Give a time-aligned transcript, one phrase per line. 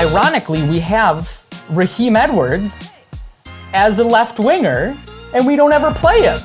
[0.00, 1.30] Ironically, we have
[1.68, 2.88] Raheem Edwards
[3.74, 4.96] as a left winger,
[5.34, 6.38] and we don't ever play him.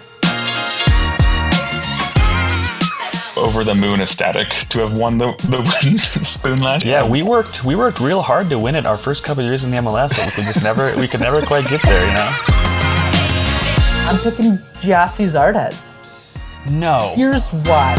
[3.37, 5.65] Over the moon ecstatic to have won the, the
[5.97, 9.45] spoon last Yeah, we worked we worked real hard to win it our first couple
[9.45, 11.81] of years in the MLS, but we could just never we could never quite get
[11.83, 12.31] there, you know.
[14.09, 15.95] I'm picking Gyasi Zardes.
[16.69, 17.13] No.
[17.15, 17.95] Here's why.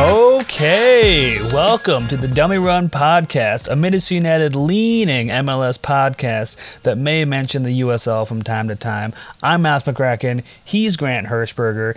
[0.00, 0.27] Oh,
[0.58, 7.24] Okay, welcome to the Dummy Run Podcast, a Minnesota United leaning MLS podcast that may
[7.24, 9.14] mention the USL from time to time.
[9.40, 10.42] I'm Matt McCracken.
[10.64, 11.96] He's Grant Hirschberger.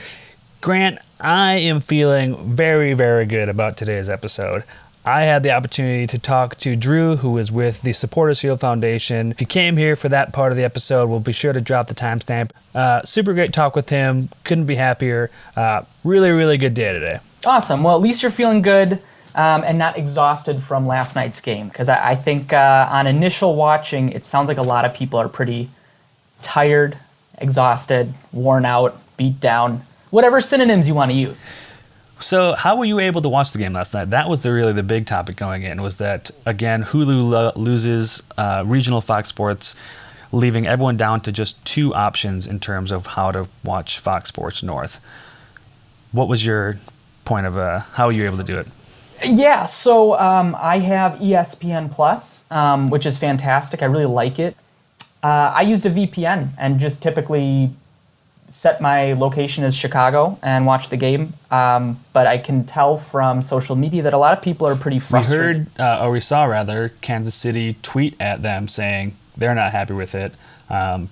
[0.61, 4.63] Grant, I am feeling very, very good about today's episode.
[5.03, 9.31] I had the opportunity to talk to Drew, who is with the Supporters Shield Foundation.
[9.31, 11.87] If you came here for that part of the episode, we'll be sure to drop
[11.87, 12.51] the timestamp.
[12.75, 14.29] Uh, super great talk with him.
[14.43, 15.31] Couldn't be happier.
[15.55, 17.21] Uh, really, really good day today.
[17.45, 17.83] Awesome.
[17.83, 19.01] Well, at least you're feeling good
[19.35, 21.67] um, and not exhausted from last night's game.
[21.67, 25.19] Because I, I, think uh, on initial watching, it sounds like a lot of people
[25.19, 25.69] are pretty
[26.41, 26.97] tired,
[27.37, 31.39] exhausted, worn out, beat down, whatever synonyms you want to use.
[32.19, 34.11] So, how were you able to watch the game last night?
[34.11, 35.81] That was the really the big topic going in.
[35.81, 39.75] Was that again Hulu lo- loses uh, regional Fox Sports,
[40.31, 44.61] leaving everyone down to just two options in terms of how to watch Fox Sports
[44.61, 44.99] North.
[46.11, 46.77] What was your
[47.25, 48.67] point of uh, how you able to do it?
[49.23, 53.81] Yeah, so um, I have ESPN Plus, um, which is fantastic.
[53.81, 54.55] I really like it.
[55.23, 57.71] Uh, I used a VPN and just typically
[58.49, 61.33] set my location as Chicago and watch the game.
[61.51, 64.99] Um, but I can tell from social media that a lot of people are pretty
[64.99, 65.67] frustrated.
[65.77, 69.71] We heard, uh, or we saw rather, Kansas City tweet at them saying they're not
[69.71, 70.33] happy with it.
[70.69, 71.09] Um,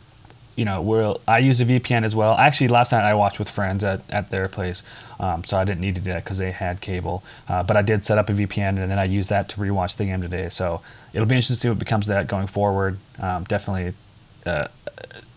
[0.59, 2.35] you know, we'll, I use a VPN as well.
[2.35, 4.83] Actually, last night I watched with friends at, at their place,
[5.17, 7.23] um, so I didn't need to do that because they had cable.
[7.47, 9.95] Uh, but I did set up a VPN, and then I used that to rewatch
[9.95, 10.50] the game today.
[10.50, 10.81] So
[11.13, 12.97] it'll be interesting to see what becomes of that going forward.
[13.19, 13.94] Um, definitely
[14.45, 14.67] uh,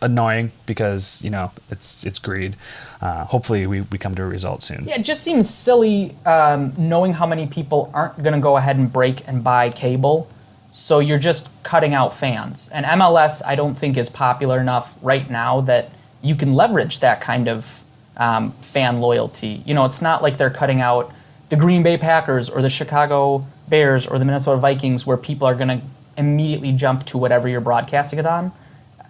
[0.01, 2.57] annoying because you know it's it's greed.
[3.01, 4.87] Uh, hopefully, we, we come to a result soon.
[4.89, 8.77] Yeah, it just seems silly um, knowing how many people aren't going to go ahead
[8.77, 10.29] and break and buy cable
[10.73, 12.69] so you're just cutting out fans.
[12.73, 15.91] And MLS, I don't think, is popular enough right now that
[16.23, 17.83] you can leverage that kind of
[18.17, 19.63] um, fan loyalty.
[19.67, 21.13] You know, it's not like they're cutting out
[21.51, 25.55] the Green Bay Packers or the Chicago Bears or the Minnesota Vikings where people are
[25.55, 25.81] going to
[26.17, 28.53] immediately jump to whatever you're broadcasting it on.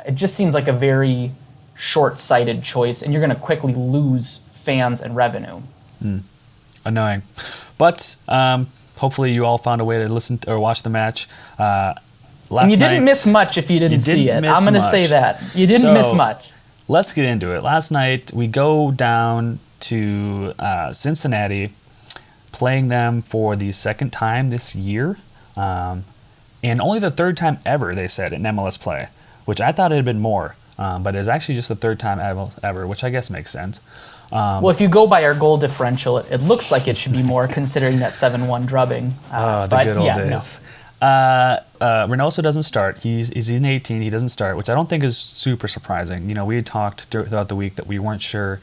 [0.04, 1.30] It just seems like a very
[1.76, 5.62] short sighted choice, and you're going to quickly lose fans and revenue.
[6.02, 6.22] Mm.
[6.84, 7.22] Annoying.
[7.78, 8.68] But um,
[9.02, 11.28] hopefully you all found a way to listen to, or watch the match.
[11.58, 11.92] Uh,
[12.48, 14.44] last and you didn't miss much if you didn't, you didn't see it.
[14.44, 16.46] I'm going to say that you didn't so, miss much.
[16.86, 17.62] Let's get into it.
[17.64, 21.74] Last night we go down to uh, Cincinnati,
[22.52, 25.18] playing them for the second time this year,
[25.56, 26.04] um,
[26.62, 29.08] and only the third time ever they said in MLS play,
[29.46, 30.54] which I thought it had been more.
[30.78, 32.18] Um, but it's actually just the third time
[32.62, 33.80] ever, which I guess makes sense.
[34.32, 37.12] Um, well, if you go by our goal differential, it, it, looks like it should
[37.12, 39.14] be more considering that 7 1 drubbing.
[39.30, 40.60] Uh, oh, the good old yeah, days.
[41.00, 41.06] No.
[41.06, 42.98] Uh, uh, Reynoso doesn't start.
[42.98, 44.00] He's, he's in 18.
[44.00, 46.28] He doesn't start, which I don't think is super surprising.
[46.28, 48.60] You know, we had talked throughout the week that we weren't sure.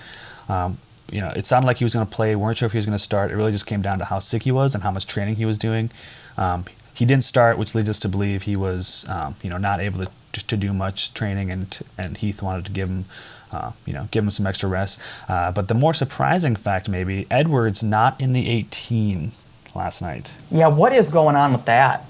[0.48, 0.80] Um,
[1.12, 2.36] you know, it sounded like he was going to play.
[2.36, 3.30] We weren't sure if he was going to start.
[3.30, 5.46] It really just came down to how sick he was and how much training he
[5.46, 5.92] was doing.
[6.38, 9.80] Um, he didn't start, which leads us to believe he was, um, you know, not
[9.80, 13.06] able to, to do much training, and and Heath wanted to give him
[13.52, 15.00] uh, you know, give him some extra rest.
[15.28, 19.32] Uh, but the more surprising fact, maybe, Edwards not in the 18
[19.76, 20.34] last night.
[20.52, 22.06] Yeah, what is going on with that?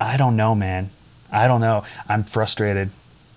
[0.00, 0.90] I don't know, man.
[1.30, 1.84] I don't know.
[2.08, 2.90] I'm frustrated.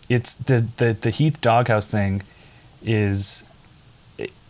[0.10, 2.24] It's the the, the Heath doghouse thing
[2.84, 3.44] is.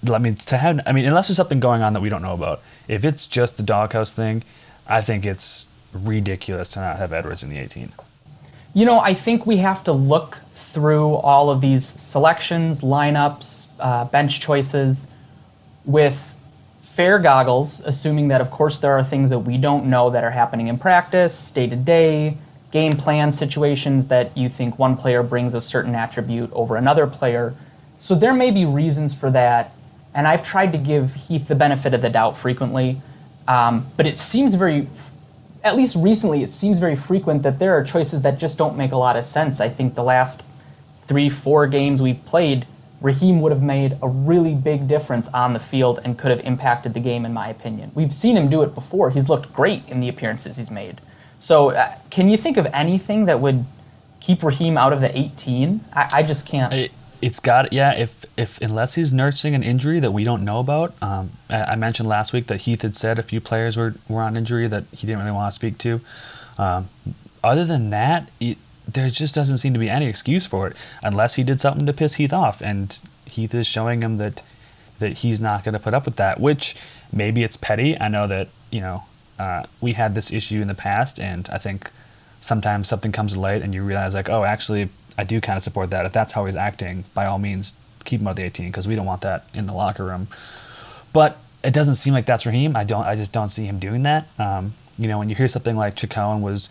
[0.09, 0.79] I mean, to have.
[0.85, 2.61] I mean, unless there's something going on that we don't know about.
[2.87, 4.43] If it's just the doghouse thing,
[4.87, 7.91] I think it's ridiculous to not have Edwards in the 18.
[8.73, 14.03] You know, I think we have to look through all of these selections, lineups, uh,
[14.05, 15.07] bench choices
[15.85, 16.17] with
[16.81, 20.31] fair goggles, assuming that, of course, there are things that we don't know that are
[20.31, 22.37] happening in practice, day to day,
[22.71, 27.53] game plan situations that you think one player brings a certain attribute over another player.
[27.95, 29.73] So there may be reasons for that.
[30.13, 33.01] And I've tried to give Heath the benefit of the doubt frequently.
[33.47, 34.87] Um, but it seems very
[35.63, 38.91] at least recently, it seems very frequent that there are choices that just don't make
[38.91, 39.59] a lot of sense.
[39.59, 40.41] I think the last
[41.07, 42.65] three, four games we've played,
[42.99, 46.93] Raheem would have made a really big difference on the field and could have impacted
[46.93, 47.91] the game, in my opinion.
[47.93, 49.11] We've seen him do it before.
[49.11, 50.99] He's looked great in the appearances he's made.
[51.39, 53.65] So, uh, can you think of anything that would
[54.19, 55.85] keep Raheem out of the 18?
[55.93, 56.73] I, I just can't.
[56.73, 56.89] I,
[57.21, 57.93] It's got yeah.
[57.93, 61.75] If if unless he's nursing an injury that we don't know about, um, I, I
[61.75, 64.85] mentioned last week that Heath had said a few players were, were on injury that
[64.91, 66.01] he didn't really want to speak to.
[66.57, 66.89] Um,
[67.43, 68.57] other than that, it,
[68.87, 71.93] there just doesn't seem to be any excuse for it, unless he did something to
[71.93, 74.41] piss Heath off, and Heath is showing him that
[74.99, 76.39] that he's not going to put up with that.
[76.39, 76.75] Which
[77.11, 77.99] maybe it's petty.
[77.99, 79.03] I know that you know
[79.37, 81.91] uh, we had this issue in the past, and I think
[82.39, 85.63] sometimes something comes to light and you realize like, oh, actually, I do kind of
[85.63, 86.05] support that.
[86.05, 87.73] If that's how he's acting, by all means,
[88.05, 90.27] keep him out the 18 because we don't want that in the locker room.
[91.13, 92.75] But it doesn't seem like that's Raheem.
[92.75, 93.05] I don't.
[93.05, 94.27] I just don't see him doing that.
[94.39, 96.69] Um, you know, when you hear something like Chacon was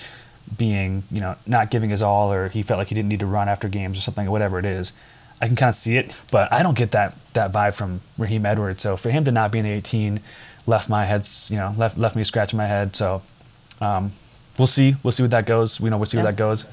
[0.56, 3.26] being, you know, not giving his all, or he felt like he didn't need to
[3.26, 4.92] run after games or something, or whatever it is,
[5.40, 6.14] I can kind of see it.
[6.30, 8.82] But I don't get that that vibe from Raheem Edwards.
[8.82, 10.20] So for him to not be in the 18
[10.66, 12.94] left my head, you know, left left me scratching my head.
[12.96, 13.22] So
[13.80, 14.12] um,
[14.58, 14.96] we'll see.
[15.02, 15.80] We'll see what that goes.
[15.80, 16.24] We know we'll see Yeah.
[16.24, 16.66] where that goes.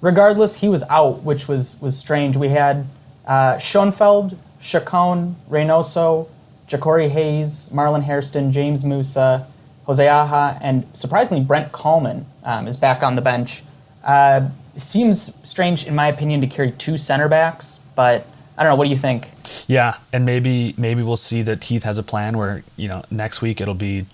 [0.00, 2.36] regardless, he was out, which was was strange.
[2.36, 2.86] We had
[3.26, 6.28] uh, Schoenfeld, Chacon, Reynoso,
[6.68, 9.46] Ja'Cori Hayes, Marlon Hairston, James Musa,
[9.88, 13.62] Jose Aja, and surprisingly, Brent Kallman um, is back on the bench.
[14.04, 18.26] Uh, seems strange, in my opinion, to carry two center backs, but
[18.58, 18.76] I don't know.
[18.76, 19.30] What do you think?
[19.66, 23.40] Yeah, and maybe maybe we'll see that Heath has a plan where you know next
[23.40, 24.04] week it'll be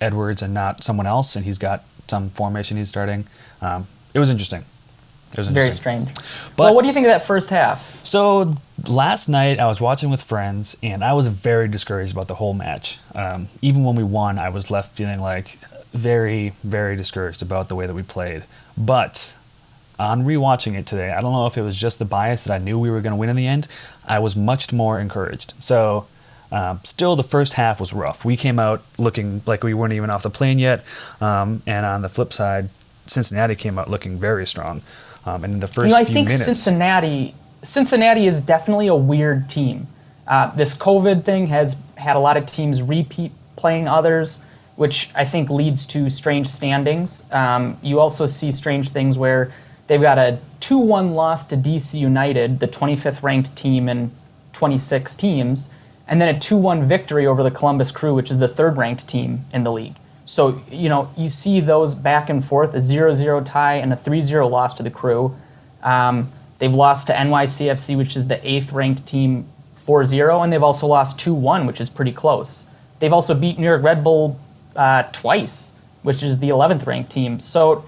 [0.00, 3.26] Edwards and not someone else, and he's got some formation he's starting.
[3.60, 4.64] Um, it was interesting.
[5.34, 6.08] Very strange.
[6.56, 7.84] But- well, what do you think of that first half?
[8.04, 8.54] So
[8.86, 12.54] last night I was watching with friends, and I was very discouraged about the whole
[12.54, 12.98] match.
[13.14, 15.58] Um, even when we won, I was left feeling like
[15.92, 18.44] very, very discouraged about the way that we played.
[18.76, 19.36] But
[19.98, 22.58] on rewatching it today, I don't know if it was just the bias that I
[22.58, 23.68] knew we were going to win in the end.
[24.06, 25.54] I was much more encouraged.
[25.58, 26.06] So.
[26.50, 28.24] Um, still, the first half was rough.
[28.24, 30.82] We came out looking like we weren't even off the plane yet,
[31.20, 32.70] um, and on the flip side,
[33.04, 34.80] Cincinnati came out looking very strong.
[35.28, 38.94] Um, and in the first You know, I think minutes, Cincinnati Cincinnati is definitely a
[38.94, 39.88] weird team.
[40.26, 44.40] Uh, this COVID thing has had a lot of teams repeat playing others,
[44.76, 47.22] which I think leads to strange standings.
[47.32, 49.52] Um, you also see strange things where
[49.88, 54.12] they've got a 2 1 loss to DC United, the 25th ranked team in
[54.52, 55.68] 26 teams,
[56.06, 59.08] and then a 2 1 victory over the Columbus Crew, which is the third ranked
[59.08, 59.96] team in the league.
[60.28, 63.96] So, you know, you see those back and forth a 0 0 tie and a
[63.96, 65.34] 3 0 loss to the Crew.
[65.82, 70.62] Um, they've lost to NYCFC, which is the eighth ranked team 4 0, and they've
[70.62, 72.64] also lost 2 1, which is pretty close.
[72.98, 74.38] They've also beat New York Red Bull
[74.76, 75.70] uh, twice,
[76.02, 77.40] which is the 11th ranked team.
[77.40, 77.86] So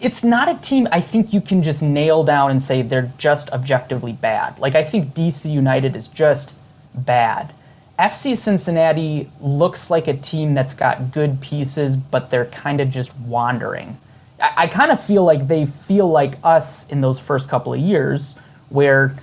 [0.00, 3.50] it's not a team I think you can just nail down and say they're just
[3.50, 4.58] objectively bad.
[4.58, 6.54] Like, I think DC United is just
[6.94, 7.52] bad.
[7.98, 13.16] FC Cincinnati looks like a team that's got good pieces, but they're kind of just
[13.20, 13.98] wandering.
[14.40, 17.80] I, I kind of feel like they feel like us in those first couple of
[17.80, 18.34] years,
[18.68, 19.16] where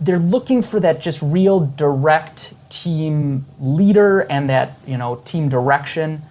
[0.00, 6.22] they're looking for that just real direct team leader and that you know team direction.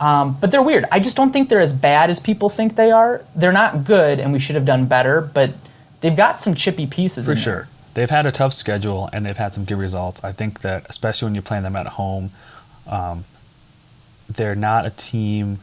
[0.00, 0.84] Um, but they're weird.
[0.92, 3.24] I just don't think they're as bad as people think they are.
[3.34, 5.20] They're not good, and we should have done better.
[5.20, 5.54] But
[6.00, 7.24] they've got some chippy pieces.
[7.26, 7.68] For sure.
[7.94, 10.22] They've had a tough schedule and they've had some good results.
[10.22, 12.30] I think that, especially when you're playing them at home,
[12.86, 13.24] um,
[14.28, 15.58] they're not a team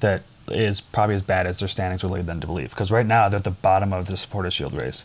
[0.00, 2.70] that is probably as bad as their standings would lead them to believe.
[2.70, 5.04] Because right now, they're at the bottom of the Supporters Shield race.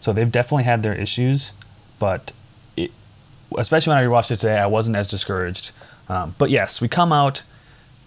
[0.00, 1.52] So they've definitely had their issues,
[1.98, 2.32] but
[2.76, 2.92] it,
[3.56, 5.72] especially when I rewatched it today, I wasn't as discouraged.
[6.08, 7.42] Um, but yes, we come out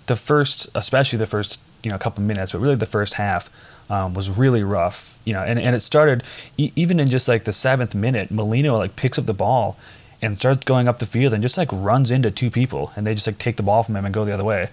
[0.07, 3.49] the first, especially the first, you know, couple minutes, but really the first half
[3.91, 5.19] um, was really rough.
[5.25, 6.23] You know, and, and it started
[6.57, 9.77] e- even in just like the seventh minute, Molino like picks up the ball
[10.21, 13.13] and starts going up the field and just like runs into two people, and they
[13.13, 14.69] just like take the ball from him and go the other way.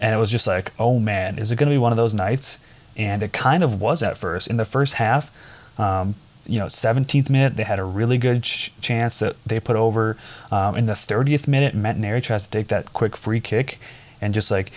[0.00, 2.14] And it was just like, oh man, is it going to be one of those
[2.14, 2.58] nights?
[2.96, 4.48] And it kind of was at first.
[4.48, 5.30] In the first half,
[5.78, 6.14] um,
[6.46, 10.16] you know, 17th minute, they had a really good ch- chance that they put over.
[10.50, 13.78] Um, in the 30th minute, Métanire tries to take that quick free kick
[14.20, 14.72] and just like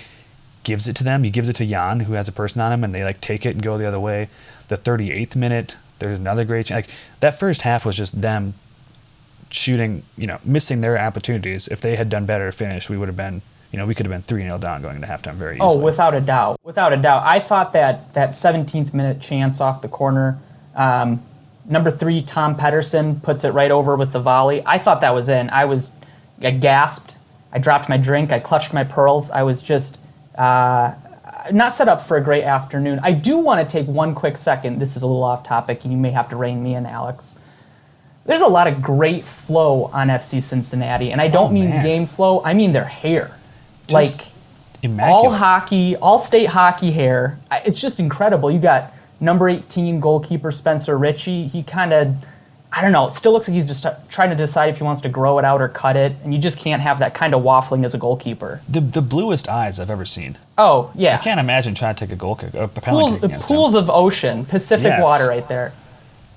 [0.65, 1.23] gives it to them.
[1.23, 3.45] He gives it to Jan, who has a person on him, and they like take
[3.45, 4.27] it and go the other way.
[4.67, 6.87] The 38th minute, there's another great chance.
[6.87, 8.55] Like that first half was just them
[9.49, 11.69] shooting, you know, missing their opportunities.
[11.69, 13.41] If they had done better finish, we would have been,
[13.71, 15.75] you know, we could have been 3 0 down going into halftime very easily.
[15.75, 17.23] Oh, without a doubt, without a doubt.
[17.23, 20.39] I thought that that 17th minute chance off the corner,
[20.75, 21.23] um,
[21.65, 24.61] number three Tom Pettersson puts it right over with the volley.
[24.65, 25.49] I thought that was in.
[25.51, 25.91] I was,
[26.41, 27.15] I gasped.
[27.53, 28.31] I dropped my drink.
[28.31, 29.29] I clutched my pearls.
[29.31, 29.99] I was just
[30.37, 30.93] uh,
[31.51, 32.99] not set up for a great afternoon.
[33.03, 34.79] I do want to take one quick second.
[34.79, 37.35] This is a little off topic, and you may have to rein me in, Alex.
[38.25, 41.83] There's a lot of great flow on FC Cincinnati, and I don't Oh, mean man.
[41.85, 42.41] game flow.
[42.43, 43.31] I mean their hair.
[43.87, 44.27] Just like
[44.81, 45.13] immaculate.
[45.25, 47.37] all hockey, all state hockey hair.
[47.63, 48.49] It's just incredible.
[48.49, 51.47] You got number 18 goalkeeper Spencer Richey.
[51.47, 52.15] He kind of,
[52.77, 53.07] I don't know.
[53.07, 55.45] It still looks like he's just trying to decide if he wants to grow it
[55.45, 57.97] out or cut it, and you just can't have that kind of waffling as a
[57.97, 58.59] goalkeeper.
[58.67, 60.37] The the bluest eyes I've ever seen.
[60.57, 63.73] Oh yeah, I can't imagine trying to take a goal kick, a penalty pools, pools
[63.75, 63.79] him.
[63.79, 65.01] of ocean, Pacific Yes.
[65.03, 65.71] water right there.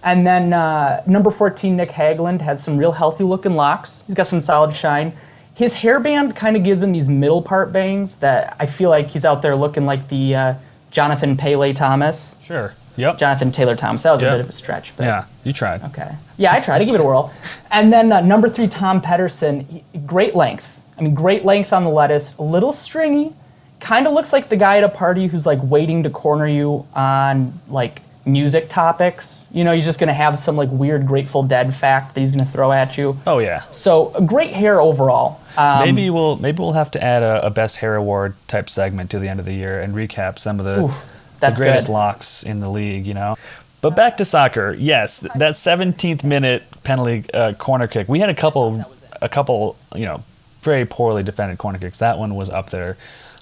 [0.00, 4.04] And then uh, number 14, Nick Hagglund, has some real healthy looking locks.
[4.06, 5.12] He's got some solid shine.
[5.54, 9.24] His hairband kind of gives him these middle part bangs that I feel like he's
[9.24, 10.54] out there looking like the uh,
[10.92, 12.36] Jonathan Pele Thomas.
[12.44, 12.74] Sure.
[12.98, 13.18] Yep.
[13.18, 14.02] Jonathan Taylor Thomas.
[14.02, 14.30] That was Yep.
[14.32, 14.92] a bit of a stretch.
[14.96, 15.82] But Yeah, you tried.
[15.84, 16.10] Okay.
[16.36, 17.32] Yeah, I tried to give it a whirl.
[17.70, 20.78] And then uh, number three, Tom Pettersson, he- great length.
[20.98, 23.32] I mean, great length on the lettuce, a little stringy.
[23.80, 26.86] Kind of looks like the guy at a party who's like waiting to corner you
[26.94, 29.46] on like music topics.
[29.52, 32.44] You know, he's just gonna have some like weird Grateful Dead fact that he's gonna
[32.44, 33.16] throw at you.
[33.26, 33.62] Oh yeah.
[33.70, 35.40] So great hair overall.
[35.56, 39.10] Um, maybe we'll maybe we'll have to add a, a best hair award type segment
[39.12, 41.04] to the end of the year and recap some of the, Oof,
[41.40, 41.92] the greatest good.
[41.92, 43.06] locks in the league.
[43.06, 43.36] You know.
[43.80, 44.74] But back to soccer.
[44.76, 48.08] Yes, that 17th minute penalty uh, corner kick.
[48.08, 48.84] We had a couple,
[49.22, 50.24] a couple, you know,
[50.62, 51.98] very poorly defended corner kicks.
[51.98, 52.96] That one was up there.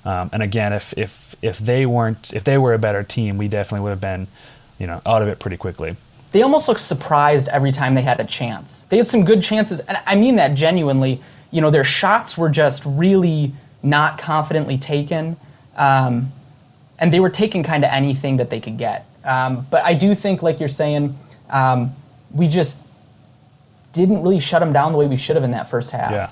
[0.05, 3.49] Um, and again, if if if they weren't, if they were a better team, we
[3.49, 4.29] definitely would have been,
[4.79, 5.97] you know, out of it pretty quickly.
[6.33, 8.85] they almost looked surprised every time they had a chance.
[8.91, 11.21] They had some good chances, and I mean that genuinely.
[11.51, 15.37] You know, their shots were just really not confidently taken,
[15.77, 16.33] um,
[16.99, 19.07] and they were taking kind of anything that they could get.
[19.25, 21.19] Um, but I do think, like you're saying,
[21.51, 21.95] um,
[22.33, 22.81] we just
[23.93, 26.11] didn't really shut them down the way we should have in that first half.
[26.11, 26.31] Yeah,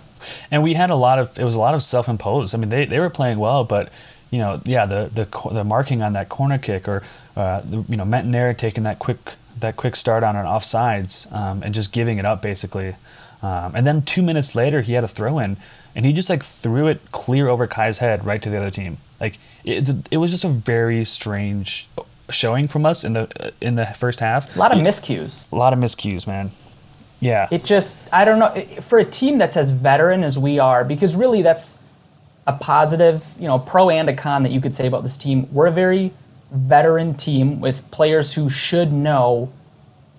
[0.50, 2.54] and we had a lot of it was a lot of self-imposed.
[2.54, 3.90] I mean, they, they were playing well, but
[4.30, 7.02] you know, yeah, the the the marking on that corner kick or
[7.37, 9.18] uh, the, you know Métanire taking that quick
[9.61, 12.94] that quick start on an offsides um, and just giving it up basically,
[13.42, 15.56] um, and then two minutes later he had a throw in
[15.94, 18.99] and he just like threw it clear over Kai's head right to the other team.
[19.24, 21.88] Like it, it was just a very strange
[22.28, 24.54] showing from us in the uh, in the first half.
[24.54, 25.50] A lot of miscues.
[25.50, 26.50] a lot of miscues, man.
[27.20, 27.48] Yeah.
[27.50, 28.52] It just, I don't know,
[28.82, 31.78] for a team that's as veteran as we are, because really that's
[32.46, 35.48] a positive, you know, pro and a con that you could say about this team.
[35.50, 36.12] We're a very
[36.50, 39.50] veteran team with players who should know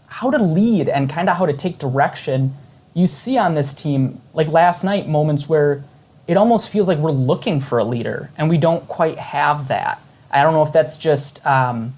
[0.08, 2.56] how to lead and kind of how to take direction.
[2.96, 5.84] You see on this team, like last night, moments where
[6.28, 10.02] it almost feels like we're looking for a leader and we don't quite have that.
[10.32, 11.96] I don't know if that's just um,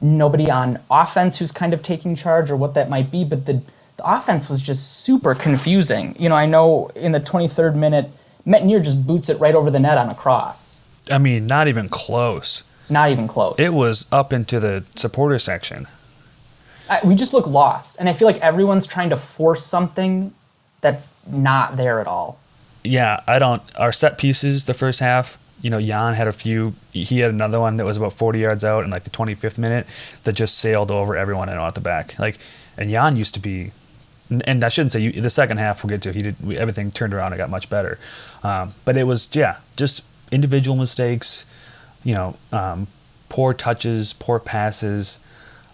[0.00, 3.62] nobody on offense who's kind of taking charge or what that might be, but the,
[3.96, 6.14] the offense was just super confusing.
[6.18, 8.10] You know, I know in the 23rd minute,
[8.46, 10.78] Métanire just boots it right over the net on a cross.
[11.10, 12.62] I mean, not even close.
[12.90, 13.56] Not even close.
[13.58, 15.88] It was up into the supporter section.
[16.88, 17.96] I, we just look lost.
[17.98, 20.34] And I feel like everyone's trying to force something
[20.80, 22.38] that's not there at all.
[22.84, 23.62] Yeah, I don't.
[23.76, 26.74] Our set pieces, the first half, you know, Jan had a few.
[26.92, 29.86] He had another one that was about 40 yards out in like the 25th minute
[30.24, 32.18] that just sailed over everyone and out the back.
[32.18, 32.38] Like,
[32.76, 33.72] and Jan used to be,
[34.28, 36.12] and I shouldn't say you, the second half we'll get to.
[36.12, 37.98] He did we, everything turned around and got much better.
[38.42, 41.46] Um, but it was yeah, just individual mistakes.
[42.02, 42.88] You know, um,
[43.30, 45.18] poor touches, poor passes.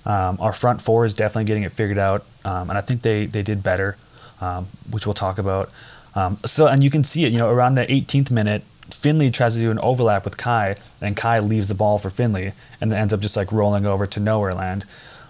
[0.06, 3.26] Um, our front four is definitely getting it figured out, um, and I think they
[3.26, 3.96] they did better,
[4.40, 5.68] um, which we'll talk about.
[6.14, 9.54] Um, so, and you can see it, you know, around the 18th minute, Finlay tries
[9.54, 12.96] to do an overlap with Kai, and Kai leaves the ball for Finlay, and it
[12.96, 14.84] ends up just like rolling over to nowhere land,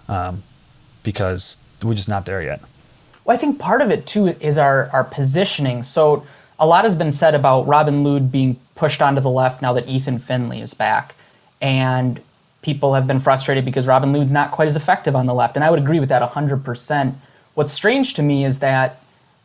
[0.07, 0.43] um,
[1.03, 2.61] because we're just not there yet.
[3.23, 5.83] Well, I think part of it too is our, our positioning.
[5.83, 6.25] So
[6.59, 9.87] a lot has been said about Robin Lod being pushed onto the left now that
[9.87, 11.15] Ethan Finlay is back.
[11.61, 12.19] And
[12.61, 15.55] people have been frustrated because Robin Lod's not quite as effective on the left.
[15.55, 17.15] And I would agree with that 100%.
[17.53, 19.01] What's strange to me is that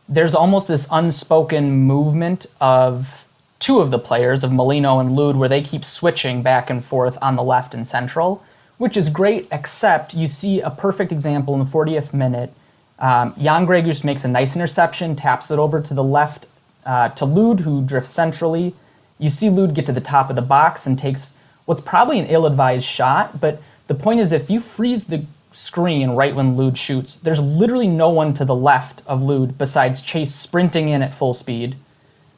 [0.09, 3.25] there's almost this unspoken movement of
[3.59, 7.17] two of the players, of Molino and Lod, where they keep switching back and forth
[7.21, 8.43] on the left and central,
[8.77, 12.53] which is great, except you see a perfect example in the 40th minute.
[12.99, 16.47] Um, Jan Gregus makes a nice interception, taps it over to the left
[16.85, 18.73] uh, to Lod, who drifts centrally.
[19.19, 21.33] You see Lod get to the top of the box and takes
[21.65, 25.25] what's probably an ill advised shot, but the point is if you freeze the
[25.57, 30.01] screen right when Lod shoots, there's literally no one to the left of Lod besides
[30.01, 31.75] Chase sprinting in at full speed.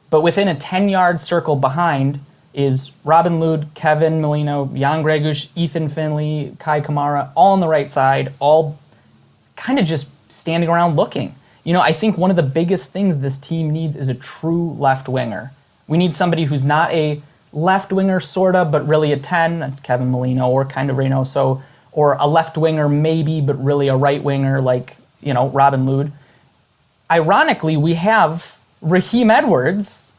[0.08, 2.20] But within a 10 yard circle behind
[2.54, 7.90] is Robin Lod, Kevin Molino, Jan Gregus, Ethan Finlay, Kai Kamara, all on the right
[7.90, 8.78] side, all
[9.54, 11.34] kind of just standing around looking.
[11.62, 14.72] You know, I think one of the biggest things this team needs is a true
[14.78, 15.52] left winger.
[15.86, 17.20] We need somebody who's not a
[17.52, 19.58] left winger, sorta, but really a 10.
[19.58, 21.62] That's Kevin Molino or kind of Reynoso,
[21.92, 26.12] or a left winger, maybe, but really a right winger like, you know, Robin Lod.
[27.10, 30.12] Ironically, we have Raheem Edwards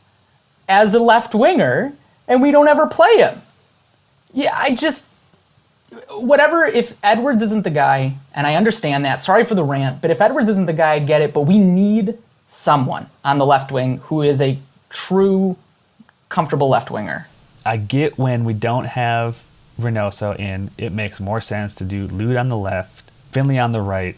[0.68, 1.94] as a left winger,
[2.28, 3.42] and we don't ever play him.
[4.34, 5.10] Yeah, I just
[6.10, 6.66] whatever.
[6.66, 9.22] If Edwards isn't the guy, and I understand that.
[9.22, 11.34] Sorry for the rant, but if Edwards isn't the guy, I get it.
[11.34, 12.18] But we need
[12.50, 14.60] someone on the left wing who is a
[14.90, 15.58] true,
[16.30, 17.28] comfortable left winger.
[17.66, 19.46] I get when we don't have
[19.82, 23.82] Reynoso in, it makes more sense to do Lod on the left, Finlay on the
[23.82, 24.16] right,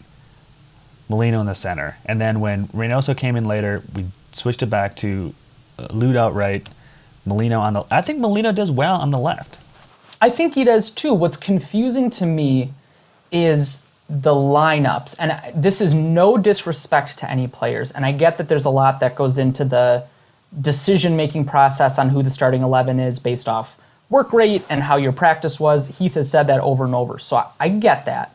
[1.08, 1.96] Molino in the center.
[2.06, 5.34] And then when Reynoso came in later, we switched it back to
[5.78, 6.68] uh, Lod out right,
[7.24, 7.84] Molino on the.
[7.90, 9.58] I think Molino does well on the left.
[10.20, 11.12] I think he does too.
[11.12, 12.72] What's confusing to me
[13.30, 15.16] is the lineups.
[15.18, 17.90] And this is no disrespect to any players.
[17.90, 20.04] And I get that there's a lot that goes into the
[20.60, 23.78] decision making process on who the starting 11 is based off
[24.14, 25.98] work rate and how your practice was.
[25.98, 27.18] Heath has said that over and over.
[27.18, 28.32] So I, I get that.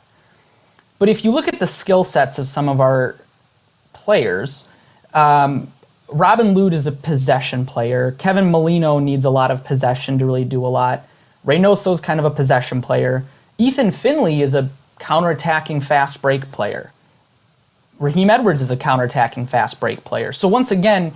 [1.00, 3.16] But if you look at the skill sets of some of our
[3.94, 4.66] players,
[5.14, 5.72] um,
[6.10, 8.14] Robin Lod is a possession player.
[8.18, 11.08] Kevin Molino needs a lot of possession to really do a lot.
[11.46, 13.24] Reynoso is kind of a possession player.
[13.58, 14.70] Ethan Finlay is a
[15.00, 16.92] counterattacking fast break player.
[18.00, 20.34] Raheem Edwards is a counterattacking fast break player.
[20.34, 21.14] So once again,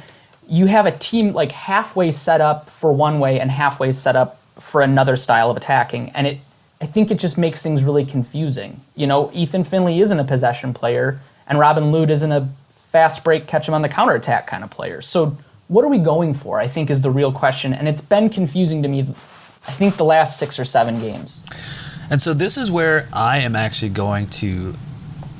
[0.48, 4.40] you have a team like halfway set up for one way and halfway set up
[4.60, 6.40] for another style of attacking, and it
[6.82, 8.82] I think it just makes things really confusing.
[8.96, 13.48] You know, Ethan Finlay isn't a possession player, and Robin Lod isn't a fast break,
[13.48, 15.02] catch him on the counterattack kind of player.
[15.02, 15.38] So
[15.70, 16.60] what are we going for?
[16.60, 19.08] I think is the real question, and it's been confusing to me.
[19.66, 21.46] I think the last six or seven games.
[22.10, 24.76] And so this is where I am actually going to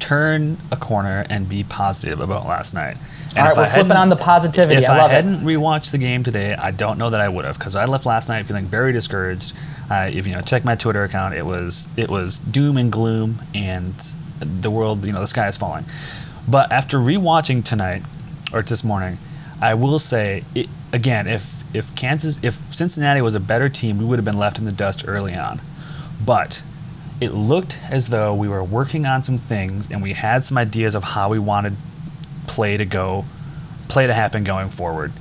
[0.04, 2.98] turn a corner and be positive about last night.
[3.30, 4.84] And All right, if we're I flipping on the positivity.
[4.84, 5.14] If I I, love it.
[5.14, 8.06] hadn't rewatched the game today, I don't know that I would have because I left
[8.06, 9.54] last night feeling very discouraged.
[9.90, 13.42] Uh, if you know, check my Twitter account, it was it was doom and gloom,
[13.56, 13.96] and
[14.42, 15.86] the world, you know, the sky is falling.
[16.50, 18.04] But after rewatching tonight
[18.52, 19.20] or this morning,
[19.62, 24.06] I will say it, again, if if Kansas, if Cincinnati was a better team, we
[24.06, 25.62] would have been left in the dust early on.
[26.24, 26.62] But
[27.24, 30.94] it looked as though we were working on some things and we had some ideas
[30.94, 31.78] of how we wanted
[32.48, 33.24] play to go,
[33.88, 35.14] play to happen going forward.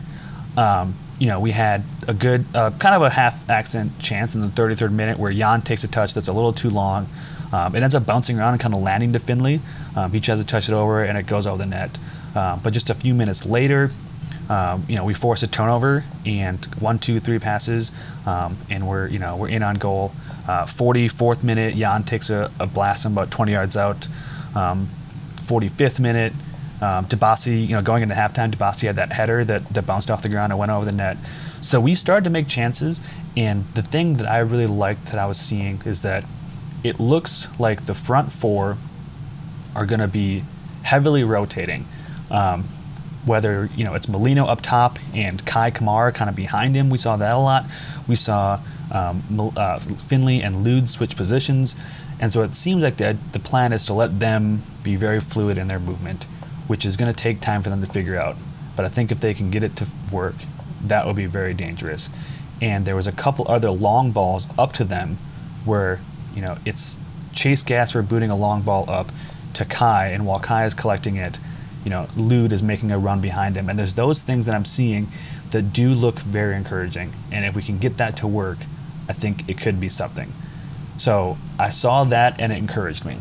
[0.56, 4.40] Um, you know, we had a good, uh, kind of a half accident chance in
[4.40, 7.08] the 33rd minute where Jan takes a touch that's a little too long.
[7.52, 9.60] Um, it ends up bouncing around and kind of landing to Finlay.
[9.94, 11.98] Um, he tries to touch it over and it goes over the net.
[12.34, 13.92] Um, but just a few minutes later,
[14.50, 17.92] um, you know, we force a turnover and one, two, three passes,
[18.26, 20.12] um, and we're you know we're in on goal.
[20.46, 24.08] Uh, 44th minute, Jan takes a, a blast from about 20 yards out.
[24.54, 24.88] Um,
[25.36, 26.32] 45th minute,
[26.80, 30.22] um, Dibassy, you know, going into halftime, Dibassy had that header that, that bounced off
[30.22, 31.16] the ground and went over the net.
[31.60, 33.00] So we started to make chances,
[33.36, 36.24] and the thing that I really liked that I was seeing is that
[36.82, 38.78] it looks like the front four
[39.76, 40.44] are going to be
[40.82, 41.86] heavily rotating.
[42.30, 42.64] Um,
[43.24, 46.98] whether you know it's Molino up top and Kai Kamara kind of behind him, we
[46.98, 47.68] saw that a lot.
[48.08, 48.60] We saw
[48.92, 51.74] um, uh, Finlay and Lod switch positions,
[52.20, 55.58] and so it seems like the the plan is to let them be very fluid
[55.58, 56.24] in their movement,
[56.66, 58.36] which is going to take time for them to figure out.
[58.76, 60.34] But I think if they can get it to work,
[60.82, 62.10] that would be very dangerous.
[62.60, 65.18] And there was a couple other long balls up to them,
[65.64, 66.00] where
[66.34, 66.98] you know it's
[67.32, 69.10] Chase Gasper booting a long ball up
[69.54, 71.38] to Kai, and while Kai is collecting it,
[71.84, 73.68] you know, Lod is making a run behind him.
[73.68, 75.08] And there's those things that I'm seeing
[75.50, 77.12] that do look very encouraging.
[77.30, 78.58] And if we can get that to work,
[79.08, 80.32] I think it could be something.
[80.98, 83.18] So I saw that and it encouraged me.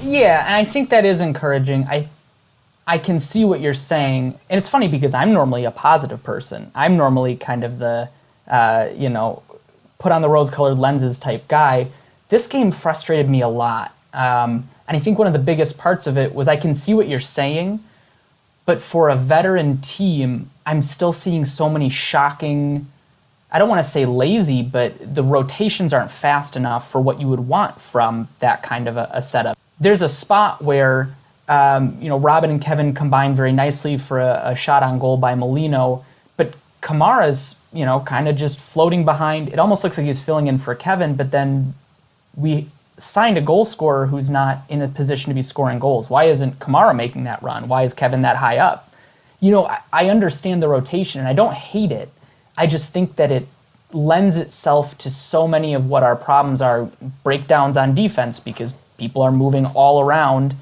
[0.00, 1.86] Yeah, and I think that is encouraging.
[1.86, 2.08] I
[2.86, 6.72] I can see what you're saying, and it's funny because I'm normally a positive person.
[6.74, 8.08] I'm normally kind of the
[8.48, 9.42] uh, you know
[9.98, 11.88] put on the rose-colored lenses type guy.
[12.28, 16.06] This game frustrated me a lot, um, and I think one of the biggest parts
[16.06, 17.84] of it was I can see what you're saying,
[18.66, 22.88] but for a veteran team, I'm still seeing so many shocking.
[23.52, 27.28] I don't want to say lazy, but the rotations aren't fast enough for what you
[27.28, 29.58] would want from that kind of a, a setup.
[29.78, 31.14] There's a spot where
[31.48, 35.18] um, you know Robin and Kevin combine very nicely for a, a shot on goal
[35.18, 36.04] by Molino,
[36.38, 39.50] but Kamara's you know kind of just floating behind.
[39.50, 41.74] It almost looks like he's filling in for Kevin, but then
[42.34, 46.08] we signed a goal scorer who's not in a position to be scoring goals.
[46.08, 47.68] Why isn't Kamara making that run?
[47.68, 48.90] Why is Kevin that high up?
[49.40, 52.10] You know, I, I understand the rotation and I don't hate it.
[52.62, 53.48] I just think that it
[53.92, 56.88] lends itself to so many of what our problems are
[57.24, 60.54] breakdowns on defense because people are moving all around.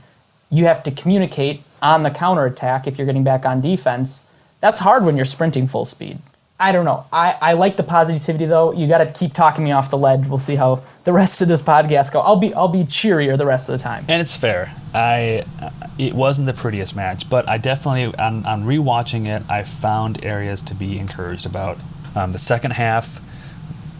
[0.49, 4.25] You have to communicate on the counterattack if you're getting back on defense.
[4.63, 6.21] That's hard when you're sprinting full speed.
[6.61, 7.07] I don't know.
[7.11, 8.73] I, I like the positivity though.
[8.73, 10.27] You got to keep talking me off the ledge.
[10.27, 12.21] We'll see how the rest of this podcast go.
[12.21, 14.05] I'll be I'll be cheerier the rest of the time.
[14.09, 14.75] And it's fair.
[14.93, 19.65] I uh, it wasn't the prettiest match, but I definitely on, on rewatching it, I
[19.65, 21.79] found areas to be encouraged about.
[22.15, 23.21] Um, the second half,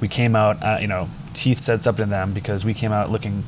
[0.01, 0.63] we came out.
[0.63, 3.45] Uh, you know, Heath said something to them because we came out looking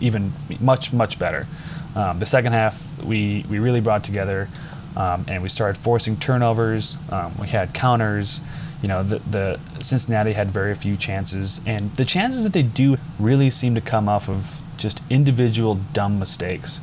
[0.00, 1.46] even much much better.
[1.94, 4.48] Um, the second half we we really brought together,
[4.96, 6.96] um, and we started forcing turnovers.
[7.10, 8.40] Um, we had counters.
[8.82, 12.98] You know, the, the Cincinnati had very few chances, and the chances that they do
[13.16, 16.78] really seem to come off of just individual dumb mistakes,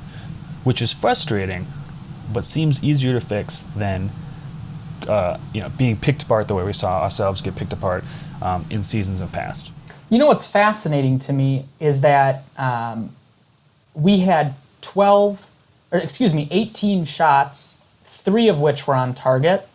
[0.63, 1.67] which is frustrating,
[2.31, 4.11] but seems easier to fix than
[5.07, 8.03] uh, you know being picked apart the way we saw ourselves get picked apart
[8.41, 9.71] um, in seasons of past.
[10.09, 13.15] You know what's fascinating to me is that um,
[13.93, 15.47] we had 12,
[15.91, 19.67] or excuse me, 18 shots, three of which were on target.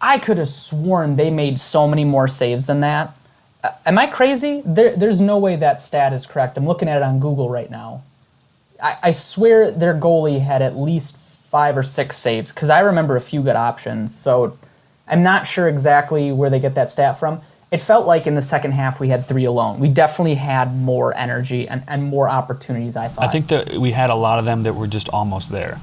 [0.00, 3.14] I could have sworn they made so many more saves than that.
[3.62, 4.62] Uh, am I crazy?
[4.64, 6.58] There, there's no way that stat is correct.
[6.58, 8.02] I'm looking at it on Google right now.
[8.82, 11.16] I, I swear their goalie had at least
[11.48, 14.14] five or six saves because I remember a few good options.
[14.14, 14.58] So
[15.06, 17.40] I'm not sure exactly where they get that stat from.
[17.70, 19.80] It felt like in the second half we had three alone.
[19.80, 23.24] We definitely had more energy and, and more opportunities, I thought.
[23.24, 25.80] I think that we had a lot of them that were just almost there.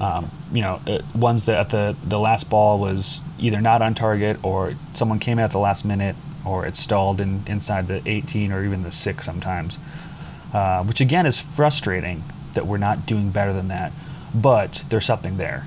[0.00, 3.94] Um, you know, it, ones that at the, the last ball was either not on
[3.94, 8.52] target or someone came at the last minute or it stalled in, inside the 18
[8.52, 9.78] or even the 6 sometimes.
[10.52, 13.92] Uh, which again is frustrating that we're not doing better than that.
[14.40, 15.66] But there's something there.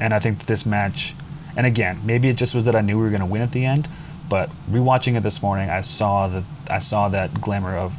[0.00, 1.14] And I think this match,
[1.56, 3.52] and again, maybe it just was that I knew we were going to win at
[3.52, 3.88] the end,
[4.28, 7.94] but rewatching it this morning, I saw that I saw that glimmer of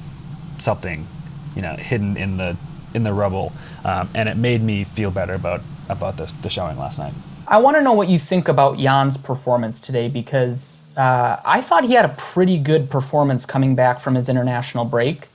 [0.58, 1.08] something,
[1.56, 2.58] you know, hidden in the
[2.94, 3.52] in the rubble,
[3.84, 7.14] um, and it made me feel better about about the, the showing last night.
[7.48, 11.84] I want to know what you think about Jan's performance today because uh, I thought
[11.84, 15.28] he had a pretty good performance coming back from his international break.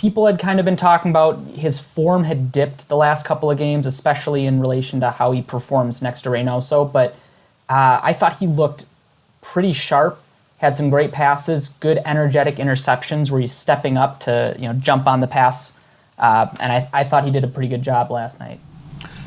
[0.00, 3.58] People had kind of been talking about his form had dipped the last couple of
[3.58, 6.90] games, especially in relation to how he performs next to Reynoso.
[6.90, 7.16] But
[7.68, 8.86] uh, I thought he looked
[9.42, 10.18] pretty sharp,
[10.56, 15.06] had some great passes, good energetic interceptions where he's stepping up to you know jump
[15.06, 15.74] on the pass,
[16.18, 18.58] uh, and I, I thought he did a pretty good job last night.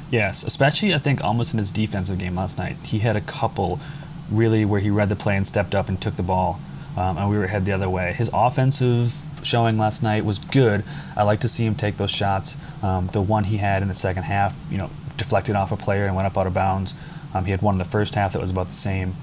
[0.09, 2.77] Yes, especially I think almost in his defensive game last night.
[2.81, 3.79] He had a couple
[4.31, 6.59] really where he read the play and stepped up and took the ball,
[6.97, 8.13] um, and we were head the other way.
[8.13, 10.83] His offensive showing last night was good.
[11.15, 12.57] I like to see him take those shots.
[12.81, 16.05] Um, the one he had in the second half, you know, deflected off a player
[16.05, 16.95] and went up out of bounds.
[17.33, 19.15] Um, he had one in the first half that was about the same.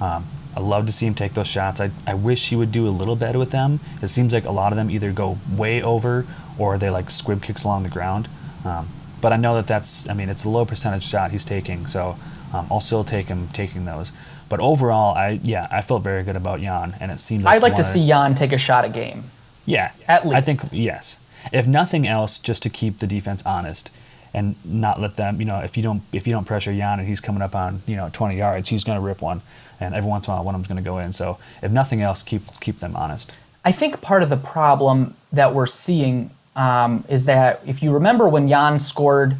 [0.00, 1.80] Um, I love to see him take those shots.
[1.80, 3.80] I, I wish he would do a little better with them.
[4.02, 6.26] It seems like a lot of them either go way over
[6.58, 8.28] or they like squib kicks along the ground.
[8.64, 8.88] Um,
[9.20, 12.16] but I know that that's, I mean, it's a low percentage shot he's taking, so
[12.52, 14.12] um, I'll still take him taking those.
[14.48, 17.62] But overall, I yeah, I felt very good about Jan, and it seemed like I'd
[17.62, 19.24] like to see Jan take a shot a game.
[19.68, 20.36] Yeah, At least.
[20.36, 21.18] I think yes.
[21.52, 23.90] If nothing else, just to keep the defense honest
[24.34, 25.40] and not let them.
[25.40, 27.82] You know, if you don't if you don't pressure Jan and he's coming up on
[27.86, 29.42] you know 20 yards, he's going to rip one,
[29.80, 31.12] and every once in a while one of them's going to go in.
[31.12, 33.30] So if nothing else, keep keep them honest.
[33.64, 38.28] I think part of the problem that we're seeing um, is that if you remember
[38.28, 39.36] when Jan scored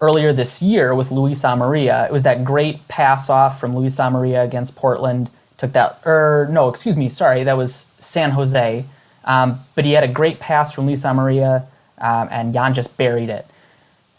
[0.00, 4.44] earlier this year with Luis Amarilla, it was that great pass off from Luis Amarilla
[4.44, 5.30] against Portland.
[5.58, 8.84] Took that, or no, excuse me, sorry, that was San Jose.
[9.24, 11.66] Um, but he had a great pass from Luis Maria,
[11.98, 13.46] um, and Jan just buried it.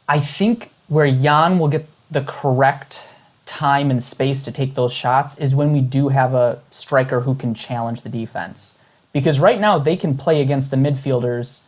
[0.07, 3.03] I think where Jan will get the correct
[3.45, 7.35] time and space to take those shots is when we do have a striker who
[7.35, 8.77] can challenge the defense.
[9.13, 11.63] Because right now they can play against the midfielders,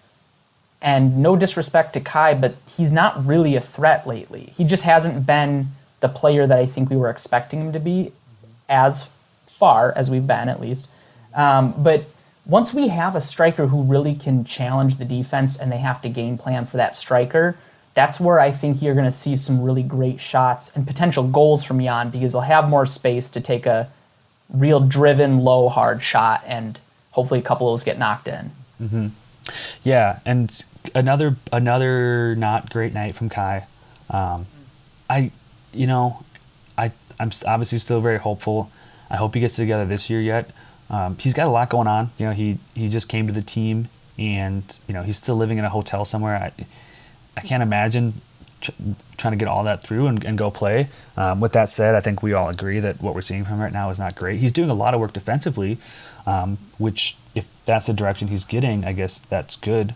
[0.82, 4.54] and no disrespect to Kai, but he's not really a threat lately.
[4.58, 5.70] He just hasn't been
[6.02, 8.12] the player that I think we were expecting him to be
[8.68, 9.10] as
[9.48, 10.88] far as we've been, at least.
[11.34, 12.06] Um, but
[12.46, 16.10] once we have a striker who really can challenge the defense and they have to
[16.10, 17.56] game plan for that striker,
[17.94, 21.64] that's where I think you're going to see some really great shots and potential goals
[21.64, 23.90] from Jan because he'll have more space to take a
[24.50, 26.80] real driven, low, hard shot, and
[27.12, 28.52] hopefully a couple of those get knocked in.
[28.82, 29.08] Mm-hmm.
[29.84, 30.64] Yeah, and
[30.96, 33.68] another another not great night from Kai.
[34.10, 34.48] Um,
[35.10, 35.32] I,
[35.74, 36.24] you know,
[36.78, 38.72] I I'm obviously still very hopeful.
[39.10, 40.50] I hope he gets together this year yet.
[40.94, 42.12] Um, he's got a lot going on.
[42.20, 45.58] You know, he he just came to the team, and you know he's still living
[45.58, 46.36] in a hotel somewhere.
[46.36, 46.66] I
[47.36, 48.22] I can't imagine
[48.62, 48.72] tr-
[49.18, 50.88] trying to get all that through and, and go play.
[51.18, 53.62] Um, with that said, I think we all agree that what we're seeing from him
[53.62, 54.40] right now is not great.
[54.40, 55.80] He's doing a lot of work defensively,
[56.28, 59.96] um, which if that's the direction he's getting, I guess that's good.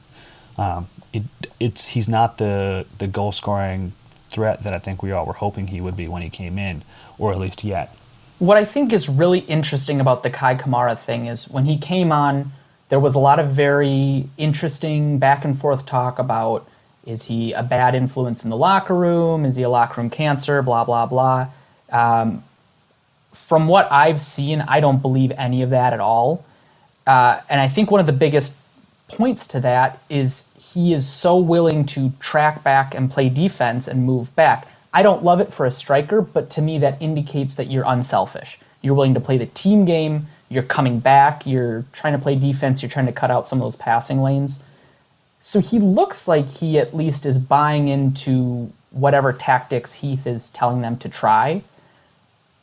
[0.58, 1.24] Um, it,
[1.60, 3.94] it's he's not the the goal scoring
[4.30, 6.82] threat that I think we all were hoping he would be when he came in,
[7.20, 7.96] or at least yet.
[8.40, 12.12] What I think is really interesting about the Kai Kamara thing is when he came
[12.12, 12.52] on,
[12.90, 16.68] there was a lot of very interesting back and forth talk about
[17.06, 19.46] is he a bad influence in the locker room?
[19.46, 20.62] Is he a locker room cancer?
[20.62, 21.48] Blah, blah, blah.
[21.90, 22.44] Um,
[23.34, 26.44] from what I've seen, I don't believe any of that at all.
[27.06, 28.56] Uh, and I think one of the biggest
[29.08, 34.04] points to that is he is so willing to track back and play defense and
[34.04, 34.68] move back.
[34.94, 38.60] I don't love it for a striker, but to me, that indicates that you're unselfish.
[38.82, 42.82] You're willing to play the team game, you're coming back, you're trying to play defense,
[42.82, 44.60] you're trying to cut out some of those passing lanes.
[45.42, 50.82] So he looks like he at least is buying into whatever tactics Heath is telling
[50.82, 51.62] them to try.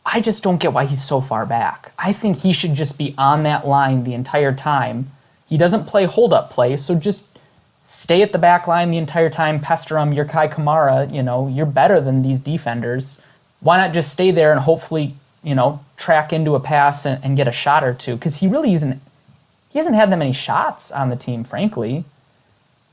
[0.07, 1.93] I just don't get why he's so far back.
[1.99, 5.11] I think he should just be on that line the entire time.
[5.47, 7.34] He doesn't play hold up play, so just
[7.85, 10.13] stay at the back line the entire time, pester him.
[10.13, 13.19] You're Kai Kamara, you know, you're better than these defenders.
[13.61, 17.37] Why not just stay there and hopefully, you know, track into a pass and, and
[17.37, 18.17] get a shot or two?
[18.17, 19.01] Because he really isn't,
[19.69, 22.05] he hasn't had that many shots on the team, frankly.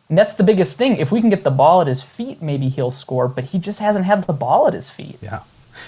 [0.10, 0.98] And that's the biggest thing.
[0.98, 3.80] If we can get the ball at his feet, maybe he'll score, but he just
[3.80, 5.18] hasn't had the ball at his feet.
[5.22, 5.40] Yeah,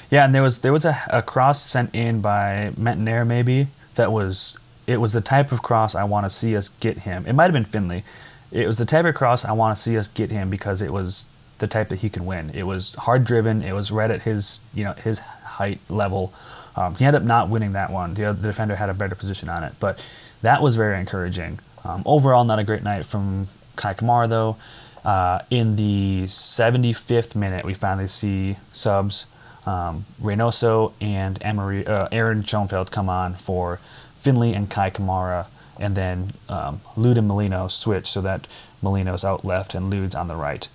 [0.09, 4.13] yeah, and there was there was a, a cross sent in by Métanire maybe that
[4.13, 7.25] was it was the type of cross I want to see us get him.
[7.27, 8.05] It might have been Finlay.
[8.53, 10.93] It was the type of cross I want to see us get him because it
[10.93, 11.25] was
[11.57, 12.51] the type that he can win.
[12.53, 13.63] It was hard driven.
[13.63, 16.33] It was right at his you know his height level.
[16.75, 18.13] Um, he ended up not winning that one.
[18.13, 20.03] The, the defender had a better position on it, but
[20.41, 21.59] that was very encouraging.
[21.83, 24.57] Um, overall, not a great night from Kai Kamara though.
[25.03, 29.25] Uh, in the 75th minute, we finally see subs.
[29.65, 33.79] Um, Reynoso and Emery, uh, Aaron Schoenfeld come on for
[34.15, 35.47] Finlay and Kai Kamara,
[35.79, 38.47] and then um, Lod and Molino switch so that
[38.81, 40.67] Molino's out left and Lod's on the right.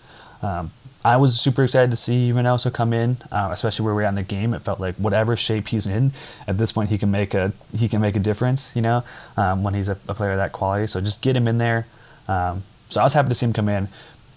[0.42, 0.72] Um,
[1.04, 4.14] I was super excited to see Reynoso come in, uh, especially where we're at in
[4.16, 4.52] the game.
[4.52, 6.12] It felt like whatever shape he's in,
[6.46, 8.72] at this point he can make a he can make a difference.
[8.74, 9.04] You know,
[9.36, 10.86] um, when he's a, a, player of that quality.
[10.88, 11.86] So just get him in there.
[12.26, 13.88] Um, so I was happy to see him come in.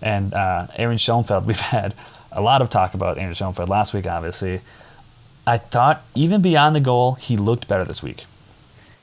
[0.02, 1.96] And uh, Aaron Schoenfeld, we've had
[2.32, 4.62] a lot of talk about Aaron Schoenfeld last week, obviously.
[5.46, 8.26] I thought even beyond the goal, he looked better this week.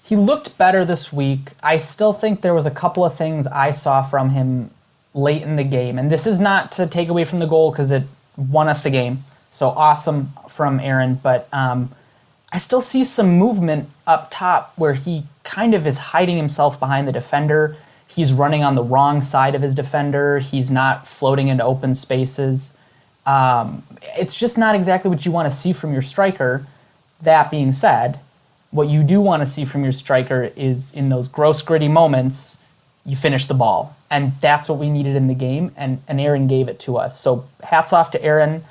[0.09, 1.51] He looked better this week.
[1.63, 4.71] I still think there was a couple of things I saw from him
[5.13, 7.91] late in the game, and this is not to take away from the goal because
[7.91, 9.25] it won us the game.
[9.53, 11.91] So awesome from Aaron, but um,
[12.51, 17.07] I still see some movement up top where he kind of is hiding himself behind
[17.07, 17.77] the defender.
[18.07, 20.39] He's running on the wrong side of his defender.
[20.39, 22.73] He's not floating into open spaces.
[23.27, 23.83] Um,
[24.17, 26.67] it's just not exactly what you want to see from your striker.
[27.21, 28.21] That being said,
[28.71, 32.59] what you do want to see from your striker is in those gross, gritty moments,
[33.05, 33.97] you finish the ball.
[34.11, 37.21] And that's what we needed in the game, and, and Aaron gave it to us.
[37.21, 38.65] So hats off to Aaron.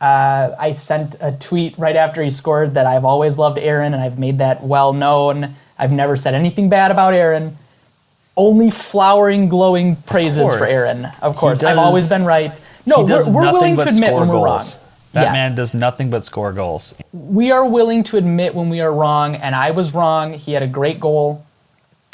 [0.00, 4.02] Uh, I sent a tweet right after he scored that I've always loved Aaron, and
[4.02, 5.56] I've made that well known.
[5.78, 7.58] I've never said anything bad about Aaron.
[8.36, 11.06] Only flowering, glowing praises for Aaron.
[11.22, 12.52] Of course, I've always been right.
[12.86, 14.62] No, we're, we're willing to admit when we're wrong.
[15.14, 15.32] That yes.
[15.32, 16.92] man does nothing but score goals.
[17.12, 20.32] We are willing to admit when we are wrong, and I was wrong.
[20.32, 21.44] He had a great goal.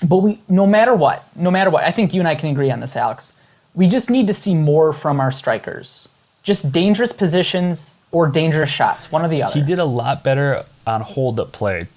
[0.05, 2.71] But we no matter what, no matter what, I think you and I can agree
[2.71, 3.33] on this, Alex.
[3.75, 6.09] We just need to see more from our strikers.
[6.43, 9.59] Just dangerous positions or dangerous shots, one or the other.
[9.59, 11.89] He did a lot better on hold up play.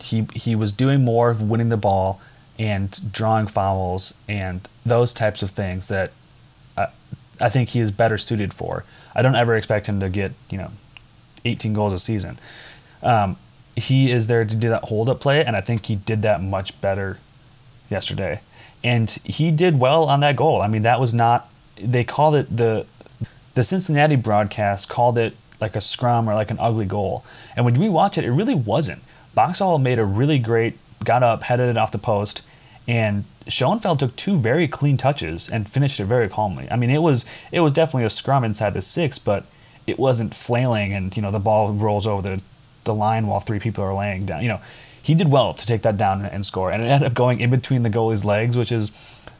[0.00, 2.20] He he was doing more of winning the ball
[2.58, 6.10] and drawing fouls and those types of things that
[6.76, 6.86] uh,
[7.40, 8.84] I think he is better suited for.
[9.14, 10.70] I don't ever expect him to get you know
[11.44, 12.38] 18 goals a season.
[13.02, 13.36] Um,
[13.74, 16.42] he is there to do that hold up play, and I think he did that
[16.42, 17.18] much better
[17.88, 18.40] yesterday.
[18.84, 20.60] And he did well on that goal.
[20.60, 21.48] I mean, that was not.
[21.76, 22.86] They called it the
[23.54, 27.24] the Cincinnati broadcast called it like a scrum or like an ugly goal.
[27.54, 29.02] And when we watch it, it really wasn't.
[29.34, 32.42] Boxall made a really great, got up, headed it off the post,
[32.86, 36.68] and Schoenfeld took two very clean touches and finished it very calmly.
[36.70, 39.44] I mean, it was it was definitely a scrum inside the six, but
[39.86, 42.42] it wasn't flailing and you know the ball rolls over the
[42.84, 44.42] the line while three people are laying down.
[44.42, 44.60] You know,
[45.02, 47.50] he did well to take that down and score, and it ended up going in
[47.50, 48.90] between the goalie's legs, which is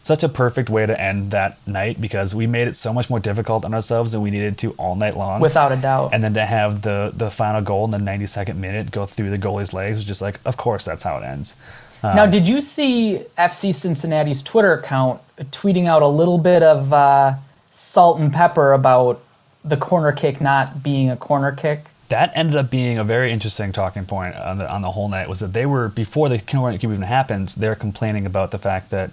[0.03, 3.21] such a perfect way to end that night because we made it so much more
[3.21, 5.41] difficult on ourselves than we needed to all night long.
[5.41, 6.11] Without a doubt.
[6.13, 9.39] And then to have the the final goal in the 92nd minute go through the
[9.39, 11.55] goalie's legs was just like, of course, that's how it ends.
[12.03, 16.93] Um, now, did you see FC Cincinnati's Twitter account tweeting out a little bit of
[16.93, 17.35] uh,
[17.71, 19.23] salt and pepper about
[19.65, 21.85] the corner kick not being a corner kick?
[22.09, 25.29] That ended up being a very interesting talking point on the on the whole night.
[25.29, 28.91] Was that they were before the corner kick even happens, they're complaining about the fact
[28.91, 29.13] that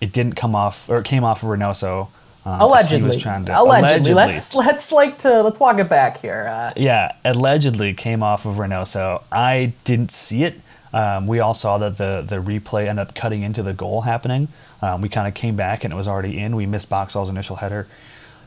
[0.00, 2.08] it didn't come off or it came off of Reynoso.
[2.44, 3.18] Um, allegedly.
[3.18, 3.54] To, allegedly.
[3.54, 4.14] allegedly.
[4.14, 6.46] Let's let's like to let's walk it back here.
[6.46, 9.22] Uh, yeah, allegedly came off of Reynoso.
[9.32, 10.60] I didn't see it.
[10.94, 14.48] Um, we all saw that the the replay ended up cutting into the goal happening.
[14.80, 16.54] Um, we kind of came back and it was already in.
[16.56, 17.86] We missed Boxall's initial header,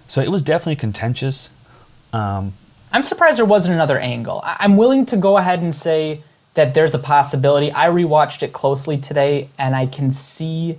[0.08, 1.50] so it was definitely contentious.
[2.14, 2.54] Um,
[2.94, 4.40] I'm surprised there wasn't another angle.
[4.44, 6.22] I- I'm willing to go ahead and say
[6.54, 7.72] that there's a possibility.
[7.72, 10.78] I rewatched it closely today, and I can see.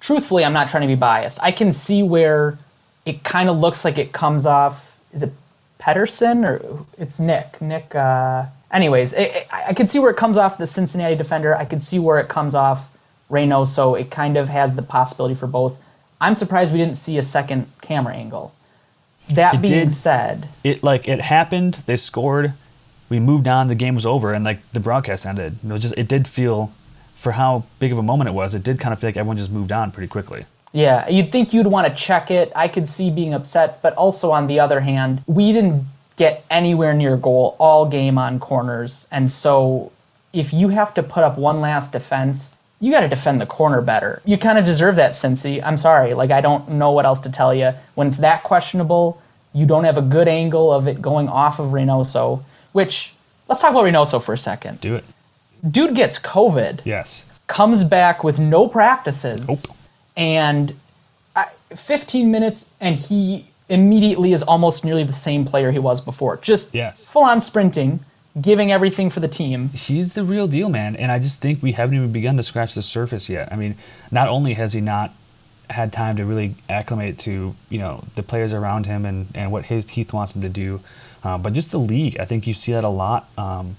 [0.00, 1.38] Truthfully, I'm not trying to be biased.
[1.42, 2.58] I can see where
[3.04, 4.98] it kind of looks like it comes off.
[5.12, 5.32] Is it
[5.78, 7.60] Pettersson or it's Nick?
[7.60, 7.94] Nick.
[7.94, 11.56] Uh, anyways, it, it, I could see where it comes off the Cincinnati defender.
[11.56, 12.90] I could see where it comes off
[13.30, 13.98] Reynoso.
[14.00, 15.80] It kind of has the possibility for both.
[16.20, 18.54] I'm surprised we didn't see a second camera angle.
[19.30, 21.82] That It being did- said, it like it happened.
[21.86, 22.54] They scored.
[23.08, 23.68] We moved on.
[23.68, 25.58] The game was over, and like the broadcast ended.
[25.64, 26.72] It just it did feel,
[27.14, 29.36] for how big of a moment it was, it did kind of feel like everyone
[29.36, 30.46] just moved on pretty quickly.
[30.72, 32.52] Yeah, you'd think you'd want to check it.
[32.54, 35.84] I could see being upset, but also on the other hand, we didn't
[36.16, 39.06] get anywhere near goal all game on corners.
[39.10, 39.92] And so
[40.32, 43.80] if you have to put up one last defense, you got to defend the corner
[43.80, 44.20] better.
[44.24, 45.62] You kind of deserve that, Cincy.
[45.64, 46.12] I'm sorry.
[46.14, 47.72] Like, I don't know what else to tell you.
[47.94, 49.20] When it's that questionable,
[49.54, 53.14] you don't have a good angle of it going off of Reynoso, which,
[53.48, 54.80] let's talk about Reynoso for a second.
[54.82, 55.04] Do it.
[55.70, 57.24] Dude gets COVID Yes.
[57.46, 59.76] comes back with no practices Nope.
[60.16, 60.74] and
[61.34, 66.36] I, 15 minutes and he immediately is almost nearly the same player he was before
[66.38, 67.04] just Yes.
[67.04, 68.00] full on sprinting
[68.40, 70.94] giving everything for the team He's the real deal, man.
[70.94, 73.50] And I just think we haven't even begun to scratch the surface yet.
[73.50, 73.76] I mean,
[74.10, 75.14] not only has he not
[75.70, 79.64] had time to really acclimate to you know the players around him and, and what
[79.64, 80.80] his Heath wants him to do,
[81.24, 82.18] uh, but just the league.
[82.20, 83.76] I think you see that a lot um,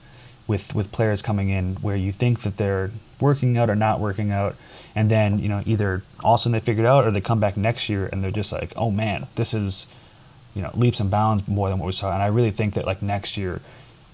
[0.47, 4.31] with with players coming in where you think that they're working out or not working
[4.31, 4.55] out,
[4.97, 7.21] and then you know either all of a sudden they figure it out or they
[7.21, 9.85] come back next year and they're just like, oh man, this is
[10.55, 12.11] you know leaps and bounds more than what we saw.
[12.11, 13.61] And I really think that like next year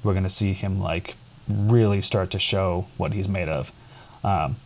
[0.04, 1.16] we're going to see him like
[1.48, 3.72] really start to show what he's made of.
[4.26, 4.58] Um,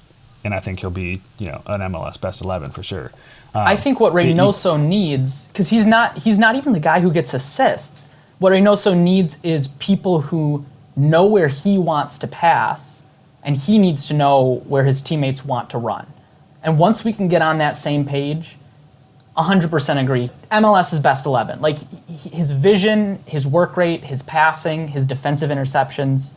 [0.43, 3.11] and I think he'll be, you know, an MLS best 11 for sure.
[3.53, 7.11] Um, i think what Reynoso needs because he's not he's not even the guy who
[7.11, 12.96] gets assists what Reynoso needs is people who know where he wants to pass
[13.47, 16.05] and he needs to know where his teammates want to run
[16.61, 18.57] and once we can get on that same page
[19.37, 20.31] 100% agree.
[20.51, 21.61] MLS is best 11.
[21.61, 21.77] Like
[22.09, 26.33] his vision, his work rate, his passing, his defensive interceptions,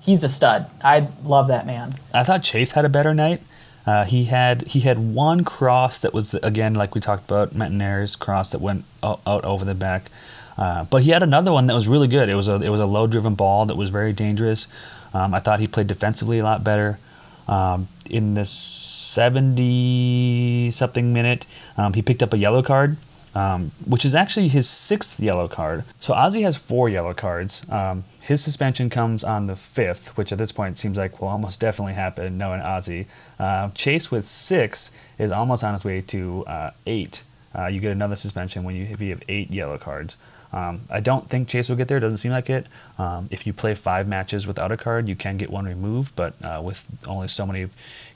[0.00, 0.70] he's a stud.
[0.82, 1.96] I love that man.
[2.12, 3.42] I thought Chase had a better night.
[3.86, 8.16] Uh, he had he had one cross that was again like we talked about Métanire's
[8.16, 10.10] cross that went out, out over the back,
[10.56, 12.30] uh, but he had another one that was really good.
[12.30, 14.68] It was a it was a low driven ball that was very dangerous.
[15.14, 16.98] Um, I thought he played defensively a lot better.
[17.46, 21.46] Um, in the 70 something minute,
[21.76, 22.96] um, he picked up a yellow card,
[23.34, 25.84] um, which is actually his sixth yellow card.
[26.00, 27.64] So Ozzy has four yellow cards.
[27.70, 31.60] Um, his suspension comes on the fifth, which at this point seems like will almost
[31.60, 33.06] definitely happen, knowing Ozzy.
[33.38, 37.24] Uh, Chase with six is almost on his way to uh, eight.
[37.56, 40.16] Uh, you get another suspension when you if you have eight yellow cards.
[40.54, 41.98] Um, I don't think Chase will get there.
[41.98, 42.68] Doesn't seem like it.
[42.96, 46.34] Um, if you play five matches without a card, you can get one removed, but
[46.44, 47.68] uh, with only so many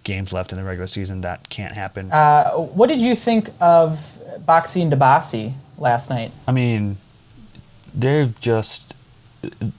[0.05, 2.13] games left in the regular season, that can't happen.
[2.13, 6.31] Uh, what did you think of Boxy and Dibassy last night?
[6.47, 6.99] I mean,
[7.93, 8.95] they've just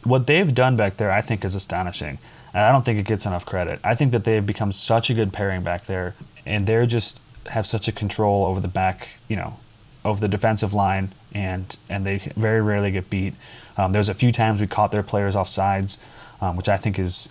[0.04, 1.12] what they've done back there.
[1.12, 2.17] I think is astonishing,
[2.54, 3.80] and I don't think it gets enough credit.
[3.86, 6.13] I think that they've become such a good pairing back there,
[6.45, 9.58] and they're just have such a control over the back, you know,
[10.04, 13.33] over the defensive line, and and they very rarely get beat.
[13.77, 15.99] Um, there's a few times we caught their players off sides,
[16.41, 17.29] um, which I think is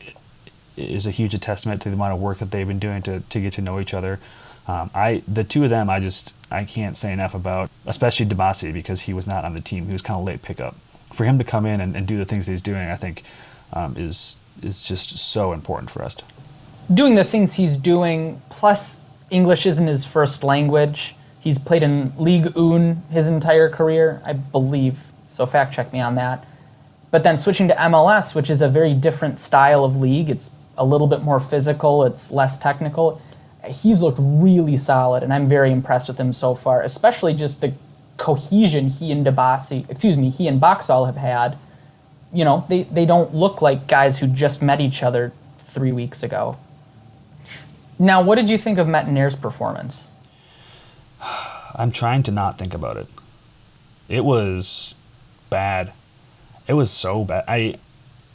[0.77, 3.41] is a huge testament to the amount of work that they've been doing to, to
[3.41, 4.21] get to know each other.
[4.67, 8.73] Um, I the two of them I just I can't say enough about, especially Dibassy
[8.73, 9.87] because he was not on the team.
[9.87, 10.77] He was kind of late pickup.
[11.13, 13.23] For him to come in and, and do the things he's doing, I think
[13.73, 16.17] um, is is just so important for us.
[16.93, 21.15] Doing the things he's doing, plus English isn't his first language.
[21.41, 25.13] He's played in League Un his entire career, I believe.
[25.31, 26.45] So fact check me on that.
[27.11, 30.85] But then switching to MLS, which is a very different style of league, it's a
[30.85, 33.21] little bit more physical, it's less technical.
[33.67, 37.73] He's looked really solid, and I'm very impressed with him so far, especially just the
[38.19, 41.57] cohesion he and Dibassy, excuse me, he and Boxall have had.
[42.33, 45.33] You know, they, they don't look like guys who just met each other
[45.69, 46.59] three weeks ago.
[47.99, 50.09] Now, what did you think of Métanire's performance?
[51.75, 53.07] I'm trying to not think about it.
[54.09, 54.95] It was
[55.51, 55.93] bad.
[56.67, 57.45] It was so bad.
[57.47, 57.77] I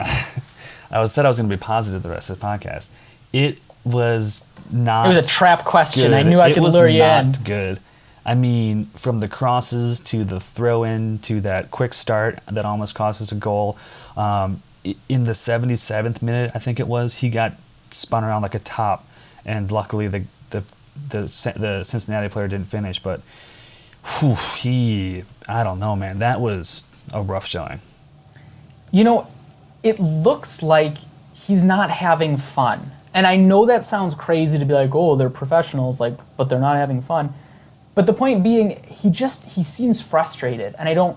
[0.00, 2.88] I was said I was going to be positive the rest of the podcast.
[3.32, 5.06] It was not.
[5.06, 6.14] It was a trap question.
[6.14, 7.32] I knew I It could lure you not in.
[7.44, 7.80] Good.
[8.26, 12.94] I mean, from the crosses to the throw in to that quick start that almost
[12.94, 13.76] cost us a goal.
[14.16, 14.62] Um,
[15.08, 17.54] in the 77th minute, I think it was, he got
[17.90, 19.06] spun around like a top,
[19.44, 20.64] and luckily the the
[21.08, 21.22] the,
[21.56, 22.98] the Cincinnati player didn't finish.
[22.98, 23.20] But
[24.18, 27.80] whew, he, I don't know, man, that was a rough showing.
[28.90, 29.30] You know,
[29.82, 30.96] it looks like
[31.32, 32.90] he's not having fun.
[33.12, 36.58] And I know that sounds crazy to be like, oh, they're professionals, like, but they're
[36.58, 37.32] not having fun.
[37.94, 41.16] But the point being, he just he seems frustrated, and I don't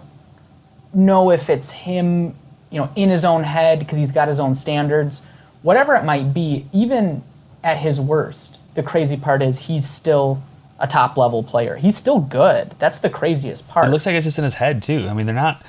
[0.93, 2.35] know if it's him,
[2.69, 5.23] you know, in his own head because he's got his own standards,
[5.63, 6.67] whatever it might be.
[6.71, 7.23] Even
[7.63, 10.39] at his worst, the crazy part is he's still
[10.79, 11.75] a top level player.
[11.77, 12.75] He's still good.
[12.77, 13.87] That's the craziest part.
[13.87, 15.07] It looks like it's just in his head too.
[15.09, 15.63] I mean, they're not.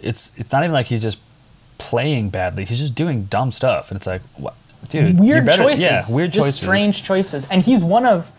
[0.00, 1.18] It's it's not even like he's just
[1.76, 2.64] playing badly.
[2.64, 4.54] He's just doing dumb stuff, and it's like, what,
[4.88, 5.20] dude?
[5.20, 5.82] weird better- choices.
[5.84, 6.60] Yeah, weird just choices.
[6.60, 7.46] strange choices.
[7.50, 8.32] And he's one of,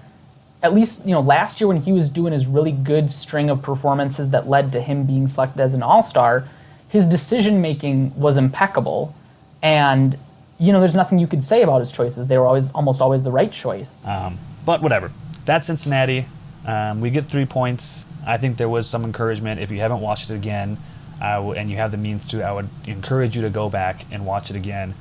[0.63, 3.61] at least you know, last year when he was doing his really good string of
[3.61, 6.49] performances that led to him being selected as an All Star,
[6.89, 9.13] his decision making was impeccable,
[9.61, 10.17] and
[10.59, 12.27] you know, there's nothing you could say about his choices.
[12.27, 14.03] They were always almost always the right choice.
[14.05, 15.11] Um, but whatever.
[15.45, 16.25] That's Cincinnati.
[16.65, 18.05] Um, we get three points.
[18.25, 19.61] I think there was some encouragement.
[19.61, 20.77] If you haven't watched it again,
[21.21, 24.49] and you have the means to, I would encourage you to go back and watch
[24.49, 24.93] it again,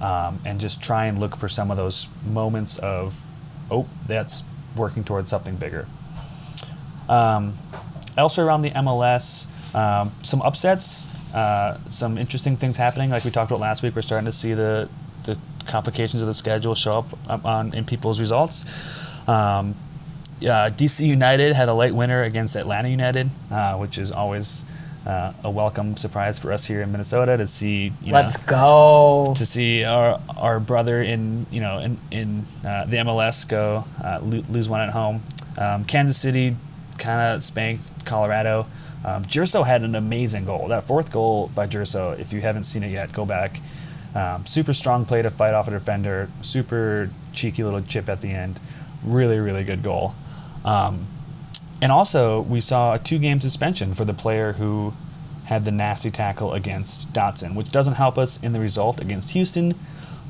[0.00, 3.20] um, and just try and look for some of those moments of,
[3.70, 4.44] oh, that's
[4.76, 5.86] working towards something bigger.
[7.08, 7.56] Um,
[8.16, 13.10] elsewhere around the MLS, um, some upsets, uh, some interesting things happening.
[13.10, 14.88] Like we talked about last week, we're starting to see the
[15.24, 18.64] the complications of the schedule show up on in people's results.
[19.28, 19.74] Um,
[20.40, 24.64] yeah, DC United had a late winner against Atlanta United, uh, which is always
[25.06, 27.92] uh, a welcome surprise for us here in Minnesota to see.
[28.02, 29.34] You Let's know, go.
[29.36, 34.20] to see our our brother in you know in in uh, the MLS go uh,
[34.22, 35.22] lo- lose one at home.
[35.58, 36.56] Um, Kansas City
[36.98, 38.66] kind of spanked Colorado.
[39.04, 40.68] Um, had an amazing goal.
[40.68, 43.60] That fourth goal by Gerso, if you haven't seen it yet, go back.
[44.14, 46.30] Um, super strong play to fight off a defender.
[46.42, 48.58] Super cheeky little chip at the end.
[49.04, 50.14] Really, really good goal.
[50.64, 51.06] Um,
[51.80, 54.94] and also, we saw a two game suspension for the player who
[55.44, 59.74] had the nasty tackle against Dotson, which doesn't help us in the result against Houston.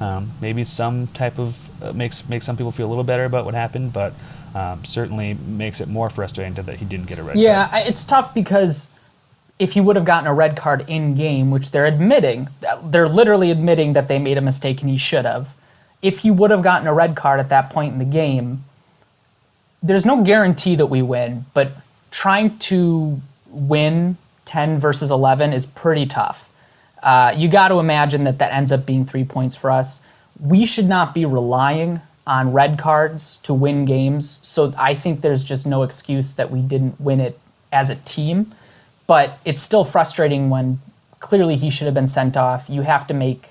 [0.01, 3.45] Um, maybe some type of uh, makes makes some people feel a little better about
[3.47, 4.13] what happened, but
[4.57, 7.75] um, certainly makes it more frustrating that he didn't get a red Yeah, card.
[7.85, 8.89] I- it's tough because
[9.59, 12.49] if he would have gotten a red card in game, which they're admitting,
[12.85, 15.49] they're literally admitting that they made a mistake and he should have.
[16.01, 18.65] If he would have gotten a red card at that point in the game,
[19.83, 21.73] there's no guarantee that we win, but
[22.11, 26.49] trying to win 10 versus 11 is pretty tough.
[27.03, 30.01] Uh, you got to imagine that that ends up being three points for us.
[30.41, 34.41] We should not be relying on red cards to win games.
[34.43, 37.39] So I think there's just no excuse that we didn't win it
[37.73, 38.53] as a team.
[39.07, 40.81] But it's still frustrating when
[41.21, 42.69] clearly he should have been sent off.
[42.69, 43.51] You have to make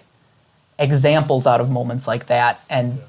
[0.78, 2.60] examples out of moments like that.
[2.70, 3.00] And,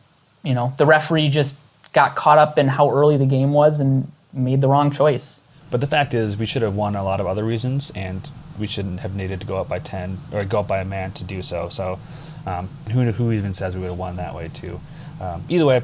[0.44, 1.58] you know, the referee just
[1.92, 5.40] got caught up in how early the game was and made the wrong choice.
[5.70, 8.68] But the fact is, we should have won a lot of other reasons, and we
[8.68, 11.24] shouldn't have needed to go up by ten or go up by a man to
[11.24, 11.68] do so.
[11.70, 11.98] So,
[12.46, 14.80] um, who who even says we would have won that way too?
[15.20, 15.82] Um, either way,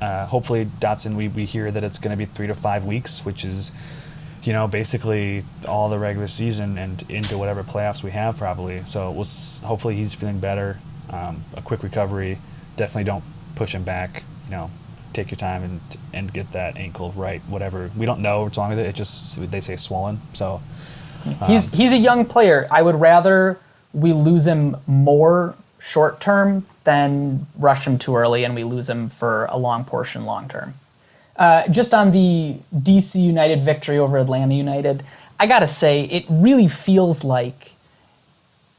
[0.00, 1.14] uh, hopefully Dotson.
[1.16, 3.72] We, we hear that it's going to be three to five weeks, which is,
[4.42, 8.82] you know, basically all the regular season and into whatever playoffs we have probably.
[8.86, 10.78] So we'll s- hopefully he's feeling better.
[11.10, 12.38] Um, a quick recovery.
[12.76, 13.24] Definitely don't
[13.56, 14.22] push him back.
[14.46, 14.70] You know,
[15.12, 15.80] take your time and
[16.12, 17.42] and get that ankle right.
[17.48, 18.86] Whatever we don't know what's wrong with it.
[18.86, 20.20] It just they say swollen.
[20.32, 20.60] So
[21.46, 22.66] He's he's a young player.
[22.70, 23.58] I would rather
[23.92, 29.08] we lose him more short term than rush him too early and we lose him
[29.10, 30.74] for a long portion long term.
[31.36, 35.04] Uh, just on the DC United victory over Atlanta United,
[35.38, 37.72] I gotta say it really feels like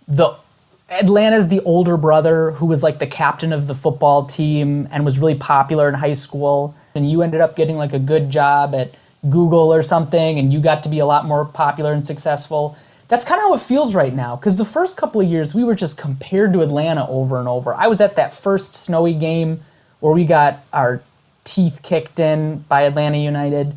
[0.07, 0.35] the
[0.89, 5.17] Atlanta's the older brother who was like the captain of the football team and was
[5.19, 6.75] really popular in high school.
[6.93, 8.93] And you ended up getting like a good job at
[9.29, 12.75] Google or something, and you got to be a lot more popular and successful.
[13.11, 14.37] That's kind of how it feels right now.
[14.37, 17.73] Because the first couple of years, we were just compared to Atlanta over and over.
[17.73, 19.61] I was at that first snowy game
[19.99, 21.03] where we got our
[21.43, 23.75] teeth kicked in by Atlanta United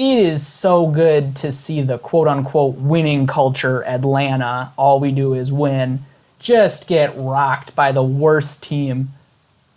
[0.00, 4.72] it is so good to see the quote unquote winning culture Atlanta.
[4.78, 6.04] All we do is win.
[6.38, 9.10] Just get rocked by the worst team.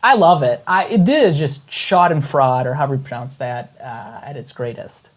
[0.02, 0.64] I love it.
[0.66, 4.54] I it is just shot and fraud, or however you pronounce that, uh, at its
[4.54, 5.10] greatest.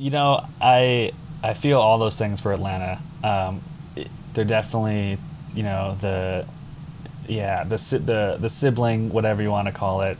[0.00, 3.00] You know, I I feel all those things for Atlanta.
[3.22, 3.60] Um,
[3.96, 5.18] it- they're definitely,
[5.54, 6.46] you know, the
[7.28, 10.16] yeah the the the sibling, whatever you want to call it.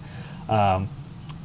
[0.48, 0.88] Um,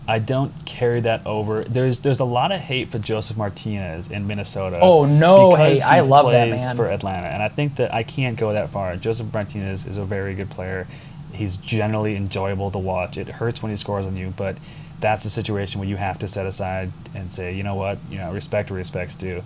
[0.08, 1.64] I don't carry that over.
[1.64, 4.78] There's there's a lot of hate for Josef Martinez in Minnesota.
[4.82, 5.82] Oh, no hate.
[5.82, 6.76] I love that man.
[6.76, 8.96] for Atlanta, and I think that I can't go that far.
[8.98, 10.88] Josef Martinez is a very good player.
[11.34, 13.18] He's generally enjoyable to watch.
[13.18, 14.58] It hurts when he scores on you, but
[15.00, 18.18] that's a situation where you have to set aside and say, you know what, you
[18.18, 19.44] know, respect respect's due.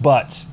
[0.00, 0.46] But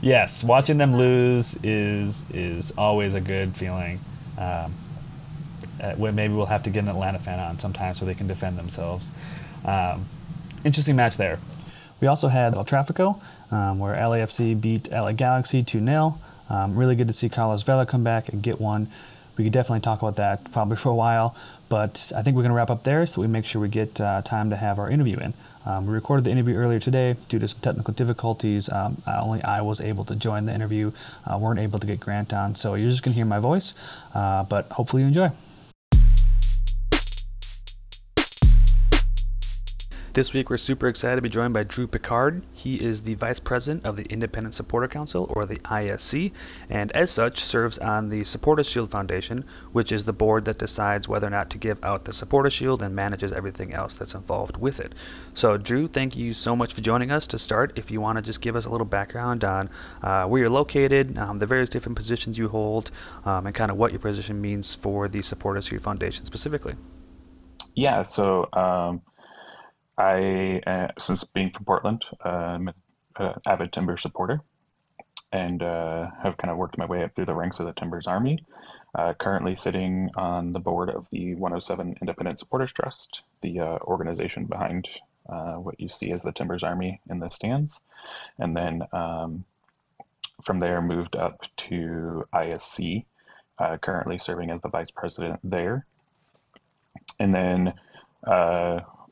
[0.00, 3.98] Yes, watching them lose is is always a good feeling.
[4.36, 4.74] Um,
[5.82, 8.58] uh, maybe we'll have to get an Atlanta fan on sometime so they can defend
[8.58, 9.10] themselves.
[9.64, 10.08] Um,
[10.64, 11.40] interesting match there.
[12.00, 13.20] We also had El Trafico,
[13.50, 16.20] um, where LAFC beat LA Galaxy 2 0.
[16.48, 18.88] Um, really good to see Carlos Vela come back and get one.
[19.36, 21.34] We could definitely talk about that probably for a while,
[21.68, 24.00] but I think we're going to wrap up there so we make sure we get
[24.00, 25.34] uh, time to have our interview in.
[25.66, 28.68] Um, we recorded the interview earlier today due to some technical difficulties.
[28.70, 30.92] Um, only I was able to join the interview,
[31.26, 33.74] uh, weren't able to get Grant on, so you're just going to hear my voice,
[34.14, 35.30] uh, but hopefully you enjoy.
[40.14, 42.42] This week, we're super excited to be joined by Drew Picard.
[42.54, 46.32] He is the Vice President of the Independent Supporter Council, or the ISC,
[46.70, 51.08] and as such, serves on the Supporter Shield Foundation, which is the board that decides
[51.08, 54.56] whether or not to give out the Supporter Shield and manages everything else that's involved
[54.56, 54.94] with it.
[55.34, 57.26] So, Drew, thank you so much for joining us.
[57.26, 59.68] To start, if you want to just give us a little background on
[60.02, 62.90] uh, where you're located, um, the various different positions you hold,
[63.26, 66.76] um, and kind of what your position means for the Supporter Shield Foundation specifically.
[67.74, 68.48] Yeah, so.
[68.54, 69.02] Um
[69.98, 74.40] I, uh, since being from Portland, uh, I'm an avid Timber supporter
[75.32, 78.06] and uh, have kind of worked my way up through the ranks of the Timbers
[78.06, 78.44] Army.
[78.94, 84.46] Uh, currently sitting on the board of the 107 Independent Supporters Trust, the uh, organization
[84.46, 84.88] behind
[85.28, 87.80] uh, what you see as the Timbers Army in the stands.
[88.38, 89.44] And then um,
[90.42, 93.04] from there, moved up to ISC,
[93.82, 95.84] currently serving as the vice president there.
[97.18, 97.74] And then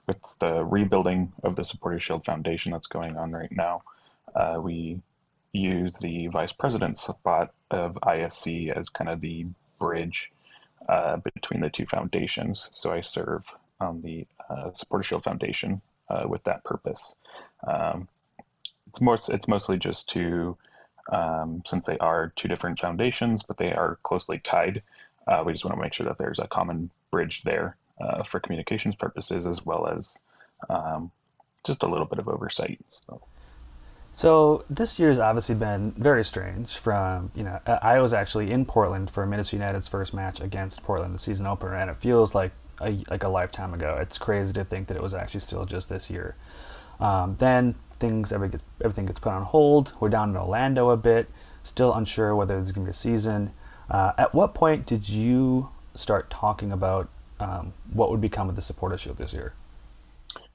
[0.09, 3.83] it's the rebuilding of the Supporter Shield Foundation that's going on right now.
[4.35, 5.01] Uh, we
[5.53, 9.47] use the vice president spot of ISC as kind of the
[9.79, 10.31] bridge
[10.89, 12.69] uh, between the two foundations.
[12.73, 13.45] So I serve
[13.81, 17.17] on the uh, Supporter Shield Foundation uh, with that purpose.
[17.67, 18.09] Um,
[18.89, 19.19] it's more.
[19.29, 20.57] It's mostly just to,
[21.13, 24.83] um, since they are two different foundations, but they are closely tied.
[25.27, 28.41] Uh, we just want to make sure that there's a common bridge there uh, for
[28.41, 30.19] communications purposes as well as
[30.69, 31.11] um,
[31.65, 32.85] just a little bit of oversight.
[32.91, 33.23] So.
[34.13, 36.79] So this year has obviously been very strange.
[36.79, 41.15] From you know, I was actually in Portland for Minnesota United's first match against Portland,
[41.15, 43.99] the season opener, and it feels like a, like a lifetime ago.
[44.01, 46.35] It's crazy to think that it was actually still just this year.
[46.99, 48.51] Um, then things every
[48.83, 49.93] everything gets put on hold.
[50.01, 51.29] We're down in Orlando a bit,
[51.63, 53.53] still unsure whether there's going to be a season.
[53.91, 57.09] Uh, at what point did you start talking about
[57.41, 59.55] um, what would become of the supporter shield this year?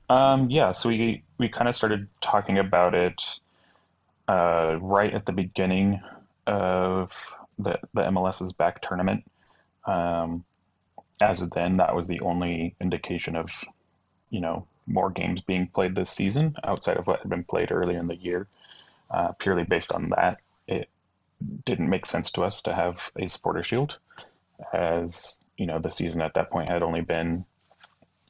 [0.09, 3.21] Um, yeah, so we we kind of started talking about it
[4.27, 6.01] uh, right at the beginning
[6.47, 7.11] of
[7.57, 9.23] the the MLS is Back tournament.
[9.85, 10.43] Um,
[11.21, 13.49] as of then, that was the only indication of,
[14.31, 17.99] you know, more games being played this season outside of what had been played earlier
[17.99, 18.47] in the year.
[19.09, 20.89] Uh, purely based on that, it
[21.65, 23.97] didn't make sense to us to have a supporter shield,
[24.73, 27.45] as you know, the season at that point had only been,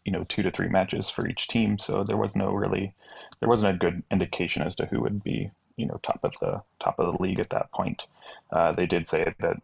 [0.04, 1.80] you know, two to three matches for each team.
[1.80, 2.94] So there was no really,
[3.40, 6.62] there wasn't a good indication as to who would be, you know, top of the
[6.84, 8.04] top of the league at that point.
[8.52, 9.62] Uh, they did say that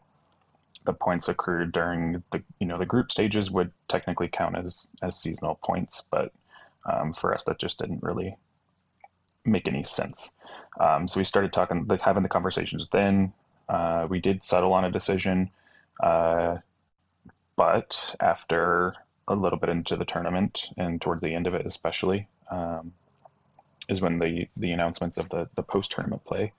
[0.85, 5.19] the points accrued during the, you know, the group stages would technically count as as
[5.19, 6.31] seasonal points, but
[6.85, 8.37] um, for us that just didn't really
[9.43, 10.37] make any sense.
[10.79, 12.87] Um, so we started talking, having the conversations.
[12.93, 13.33] Then
[13.67, 15.49] uh, we did settle on a decision.
[16.01, 16.59] Uh,
[17.57, 18.95] but after
[19.27, 22.93] a little bit into the tournament and towards the end of it, especially, um,
[23.89, 26.53] is when the the announcements of the the post tournament play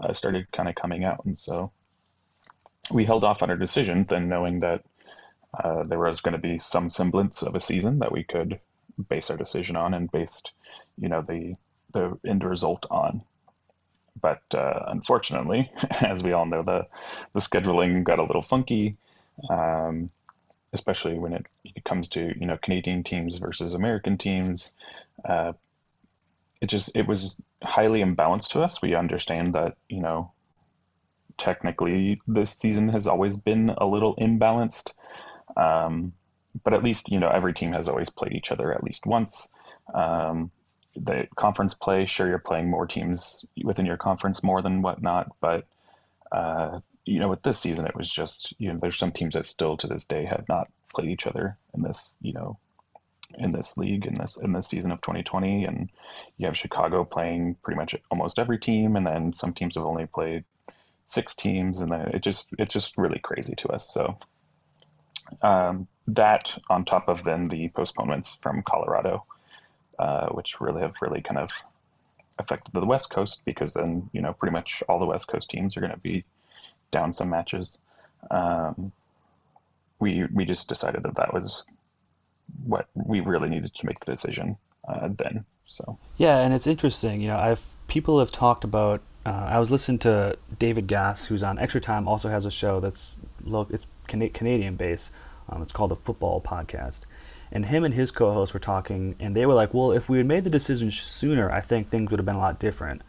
[0.00, 1.72] uh, started kind of coming out, and so
[2.92, 4.84] we held off on our decision, then knowing that
[5.62, 8.60] uh, there was going to be some semblance of a season that we could
[9.08, 10.52] base our decision on and based,
[10.98, 11.56] you know, the
[11.92, 13.22] the end result on.
[14.20, 15.70] But uh, unfortunately,
[16.00, 16.86] as we all know, the
[17.32, 18.96] the scheduling got a little funky.
[19.48, 20.10] Um,
[20.74, 21.46] especially when it,
[21.84, 24.74] comes to you know Canadian teams versus American teams.
[25.24, 25.52] Uh,
[26.60, 28.82] it just it was highly imbalanced to us.
[28.82, 30.32] We understand that you know
[31.38, 34.92] technically this season has always been a little imbalanced,
[35.56, 36.12] um,
[36.62, 39.50] but at least you know every team has always played each other at least once.
[39.94, 40.50] Um,
[40.96, 45.66] the conference play, sure, you're playing more teams within your conference more than whatnot, but
[46.32, 49.46] uh, you know, with this season, it was just, you know, there's some teams that
[49.46, 52.58] still to this day have not played each other in this, you know,
[53.38, 55.90] in this league in this in this season of 2020 and
[56.36, 60.06] you have chicago playing pretty much almost every team and then some teams have only
[60.06, 60.44] played
[61.06, 63.92] six teams and then it just it's just really crazy to us.
[63.92, 64.16] So
[65.42, 69.24] um, that on top of then the postponements from colorado
[69.98, 71.50] uh, which really have really kind of
[72.38, 75.76] affected the West Coast because then you know pretty much all the West Coast teams
[75.76, 76.24] are going to be
[76.90, 77.78] down some matches.
[78.30, 78.92] Um,
[79.98, 81.64] we we just decided that that was
[82.64, 84.56] what we really needed to make the decision
[84.88, 85.44] uh, then.
[85.66, 87.20] So Yeah, and it's interesting.
[87.20, 89.00] You know, I've people have talked about.
[89.26, 92.78] Uh, I was listening to David Gass, who's on Extra Time, also has a show
[92.80, 95.10] that's lo- it's Cana- Canadian based.
[95.48, 97.00] Um, it's called the Football Podcast,
[97.50, 100.26] and him and his co-host were talking, and they were like, "Well, if we had
[100.26, 103.02] made the decision sooner, I think things would have been a lot different."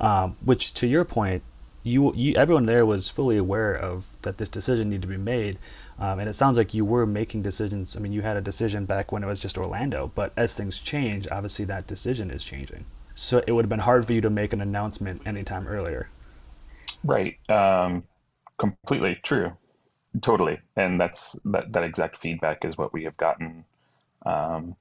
[0.00, 1.44] Um, which, to your point,
[1.84, 5.58] you, you everyone there was fully aware of that this decision needed to be made,
[5.98, 7.96] um, and it sounds like you were making decisions.
[7.96, 10.80] I mean, you had a decision back when it was just Orlando, but as things
[10.80, 12.84] change, obviously that decision is changing.
[13.14, 16.08] So it would have been hard for you to make an announcement anytime earlier.
[17.04, 18.02] right, um,
[18.58, 19.52] completely true,
[20.22, 23.64] totally, and that's that that exact feedback is what we have gotten
[24.26, 24.74] um,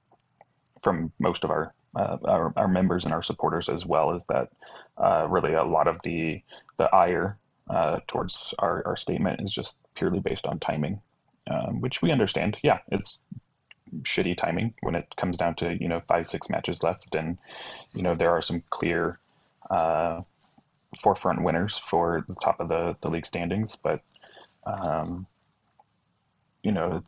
[0.82, 4.14] from most of our, uh, our our members and our supporters as well.
[4.14, 4.50] Is that
[4.98, 6.42] uh, really a lot of the
[6.78, 7.38] the ire
[7.70, 11.00] uh, towards our, our statement is just purely based on timing,
[11.50, 12.58] um, which we understand.
[12.64, 13.20] Yeah, it's
[14.02, 17.38] shitty timing when it comes down to you know five six matches left, and
[17.94, 19.20] you know there are some clear
[19.70, 20.22] uh,
[21.00, 24.02] forefront winners for the top of the the league standings, but
[24.66, 25.28] um,
[26.64, 27.02] you know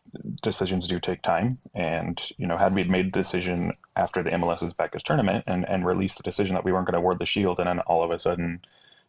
[0.44, 4.74] decisions do take time and you know had we made the decision after the mls's
[4.74, 7.58] backers tournament and and released the decision that we weren't going to award the shield
[7.60, 8.60] and then all of a sudden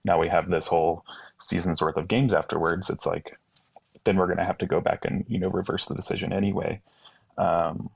[0.05, 1.05] now we have this whole
[1.41, 3.37] season's worth of games afterwards it's like
[4.05, 6.81] then we're going to have to go back and you know reverse the decision anyway
[7.39, 7.91] um,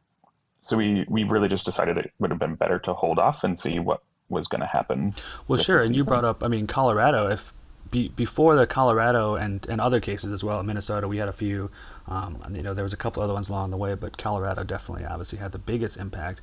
[0.63, 3.59] so we we really just decided it would have been better to hold off and
[3.59, 5.15] see what was going to happen
[5.49, 7.29] Well, sure, and you brought up, I mean, Colorado.
[7.29, 7.53] If
[7.91, 11.33] be, before the Colorado and, and other cases as well, in Minnesota, we had a
[11.33, 11.71] few.
[12.07, 15.05] Um, you know, there was a couple other ones along the way, but Colorado definitely,
[15.05, 16.41] obviously, had the biggest impact.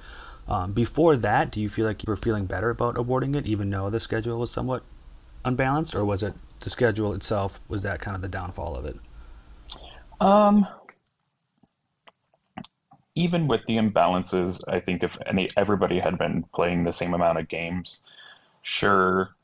[0.47, 3.69] Um, before that, do you feel like you were feeling better about awarding it, even
[3.69, 4.83] though the schedule was somewhat
[5.43, 7.59] unbalanced, or was it the schedule itself?
[7.67, 8.95] Was that kind of the downfall of it?
[10.19, 10.67] Um,
[13.15, 17.39] even with the imbalances, I think if any everybody had been playing the same amount
[17.39, 18.03] of games,
[18.61, 19.35] sure,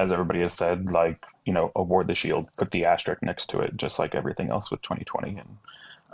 [0.00, 3.60] as everybody has said, like you know, award the shield, put the asterisk next to
[3.60, 5.38] it, just like everything else with 2020.
[5.38, 5.56] And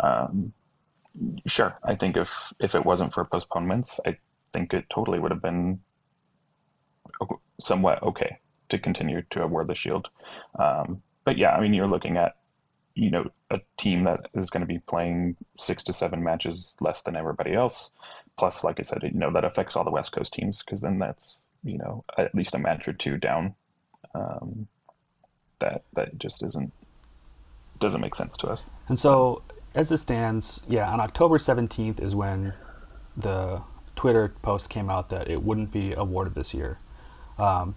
[0.00, 0.52] um,
[1.46, 4.16] sure, I think if if it wasn't for postponements, I
[4.52, 5.80] think it totally would have been
[7.60, 10.08] somewhat okay to continue to award the shield.
[10.58, 12.36] Um, but yeah, I mean, you're looking at
[12.94, 17.02] you know a team that is going to be playing six to seven matches less
[17.02, 17.90] than everybody else
[18.38, 20.96] plus like i said you know that affects all the west coast teams because then
[20.96, 23.54] that's you know at least a match or two down
[24.16, 24.66] um,
[25.60, 26.72] that that just isn't
[27.80, 29.42] doesn't make sense to us And so,
[29.74, 32.54] as it stands, yeah, on October 17th is when
[33.16, 33.62] the
[33.96, 36.78] Twitter post came out that it wouldn't be awarded this year.
[37.38, 37.74] Um,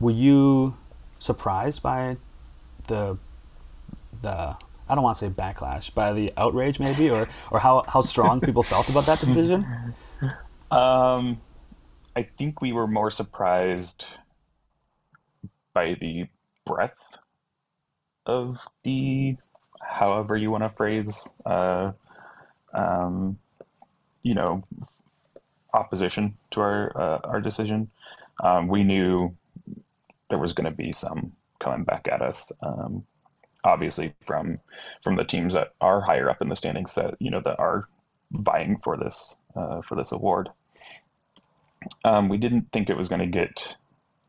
[0.00, 0.76] were you
[1.18, 2.16] surprised by
[2.88, 3.18] the
[4.22, 4.56] the
[4.88, 8.40] I don't want to say backlash, by the outrage maybe, or or how how strong
[8.46, 9.66] people felt about that decision?
[10.70, 11.40] um,
[12.16, 14.06] i think we were more surprised
[15.74, 16.26] by the
[16.64, 17.16] breadth
[18.26, 19.36] of the
[19.82, 21.92] however you want to phrase uh,
[22.72, 23.38] um,
[24.22, 24.62] you know
[25.74, 27.90] opposition to our uh, our decision
[28.42, 29.34] um, we knew
[30.30, 33.04] there was going to be some coming back at us um,
[33.64, 34.58] obviously from
[35.02, 37.88] from the teams that are higher up in the standings that you know that are
[38.30, 40.50] vying for this uh, for this award.
[42.04, 43.76] Um, we didn't think it was going to get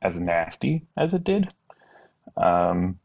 [0.05, 1.51] as nasty as it did.
[2.37, 2.99] Um,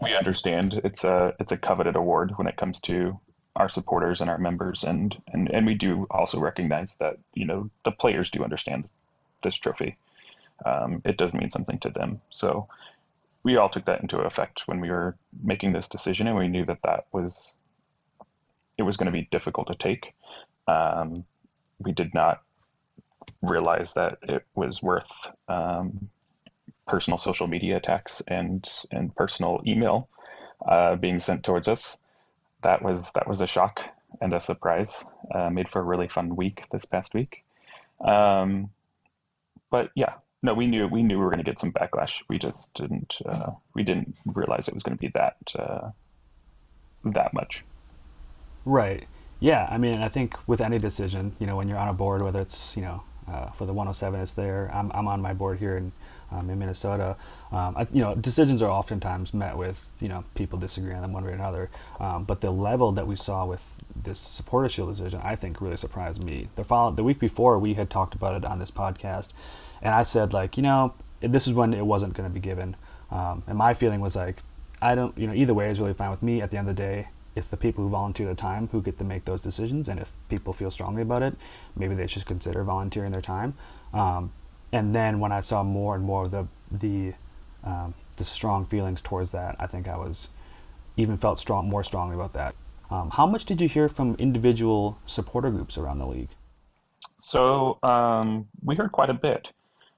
[0.00, 3.18] we understand it's a it's a coveted award when it comes to
[3.56, 7.70] our supporters and our members and and and we do also recognize that you know
[7.84, 8.88] the players do understand
[9.42, 9.96] this trophy.
[10.66, 12.20] Um, it does mean something to them.
[12.30, 12.68] So
[13.42, 16.66] we all took that into effect when we were making this decision and we knew
[16.66, 17.56] that that was
[18.76, 20.12] it was going to be difficult to take.
[20.68, 21.24] Um,
[21.78, 22.42] we did not
[23.42, 25.10] realize that it was worth
[25.48, 26.08] um,
[26.86, 30.08] personal social media attacks and and personal email
[30.68, 31.98] uh, being sent towards us.
[32.62, 33.80] That was that was a shock
[34.20, 35.04] and a surprise.
[35.34, 37.44] Uh, made for a really fun week this past week.
[38.04, 38.70] Um,
[39.70, 42.22] but yeah, no, we knew we knew we were going to get some backlash.
[42.28, 45.90] We just didn't uh, we didn't realize it was going to be that uh,
[47.04, 47.64] that much.
[48.64, 49.06] Right.
[49.40, 49.66] Yeah.
[49.70, 52.40] I mean, I think with any decision, you know, when you're on a board, whether
[52.40, 54.70] it's you know uh, for the 107, it's there.
[54.72, 55.92] I'm I'm on my board here in
[56.30, 57.16] um, in Minnesota.
[57.52, 61.12] Um, I, you know, decisions are oftentimes met with you know people disagreeing on them
[61.12, 61.70] one way or another.
[62.00, 63.62] Um, but the level that we saw with
[63.94, 66.48] this supporter shield decision, I think, really surprised me.
[66.56, 69.28] The follow- the week before, we had talked about it on this podcast,
[69.82, 72.76] and I said like, you know, this is when it wasn't going to be given.
[73.10, 74.42] Um, and my feeling was like,
[74.82, 76.42] I don't, you know, either way is really fine with me.
[76.42, 78.98] At the end of the day, it's the people who volunteer their time who get
[78.98, 79.88] to make those decisions.
[79.88, 81.34] And if people feel strongly about it,
[81.76, 83.54] maybe they should consider volunteering their time.
[83.92, 84.32] Um,
[84.72, 87.14] and then when I saw more and more of the the
[87.64, 90.28] um, the strong feelings towards that, I think I was
[90.96, 92.54] even felt strong more strongly about that.
[92.90, 96.28] Um, how much did you hear from individual supporter groups around the league?
[97.18, 99.50] So um, we heard quite a bit.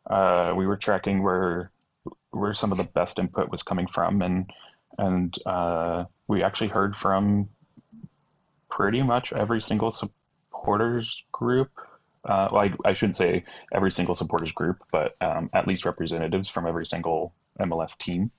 [0.09, 1.71] Uh, we were tracking where
[2.31, 4.51] where some of the best input was coming from, and
[4.99, 7.49] and uh, we actually heard from
[8.71, 11.71] pretty much every single supporters group.
[12.25, 16.49] Uh, well, I, I, shouldn't say every single supporters group, but um, at least representatives
[16.49, 18.33] from every single MLS team.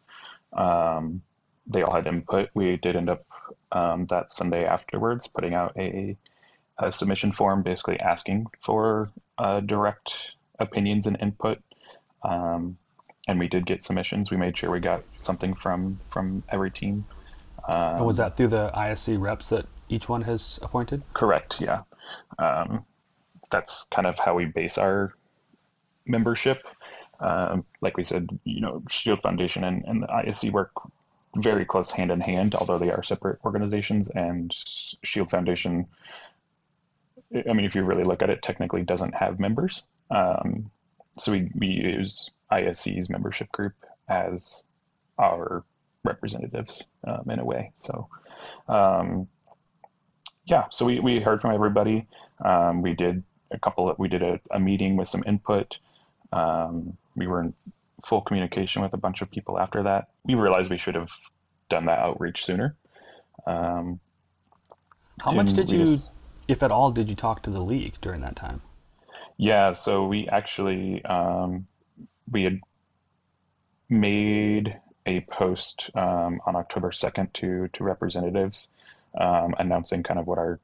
[0.52, 1.22] Um,
[1.68, 2.50] they all had input.
[2.54, 3.26] We did end up
[3.72, 6.18] um, that Sunday afterwards putting out a,
[6.78, 11.60] a submission form, basically asking for uh, direct opinions and input.
[12.24, 12.78] Um,
[13.28, 14.32] and we did get submissions.
[14.32, 17.06] We made sure we got something from from every team.
[17.68, 21.04] Um, was that through the ISC reps that each one has appointed?
[21.14, 21.60] Correct.
[21.60, 21.82] Yeah,
[22.40, 22.86] um,
[23.52, 25.14] that's kind of how we base our
[26.06, 26.64] membership.
[27.20, 30.72] Um, like we said, you know, Shield Foundation and, and the ISC work
[31.36, 34.10] very close hand in hand, although they are separate organizations.
[34.10, 34.54] And
[35.04, 35.88] Shield Foundation,
[37.50, 39.84] I mean, if you really look at it, technically doesn't have members.
[40.10, 40.72] Um,
[41.18, 43.74] so we, we use ISC's membership group
[44.08, 44.64] as
[45.20, 45.64] our
[46.04, 47.72] representatives um, in a way.
[47.76, 48.08] So,
[48.68, 49.28] um,
[50.46, 52.08] yeah, so we, we heard from everybody.
[52.44, 55.78] Um, we did a couple of, we did a, a meeting with some input.
[56.32, 57.54] Um, we were in
[58.06, 60.10] full communication with a bunch of people after that.
[60.24, 61.12] We realized we should have
[61.70, 62.76] done that outreach sooner.
[63.46, 64.00] Um,
[65.20, 66.10] How much did you, just,
[66.48, 68.62] if at all, did you talk to the league during that time?
[69.38, 71.68] Yeah, so we actually um,
[72.32, 72.60] we had
[73.90, 78.70] made a post um, on October second to to representatives
[79.20, 80.60] um, announcing kind of what our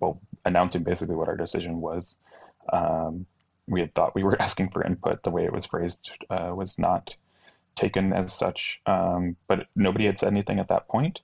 [0.00, 2.16] well announcing basically what our decision was.
[2.72, 3.26] Um,
[3.66, 5.22] we had thought we were asking for input.
[5.22, 7.14] The way it was phrased uh, was not
[7.76, 11.20] taken as such, um, but nobody had said anything at that point.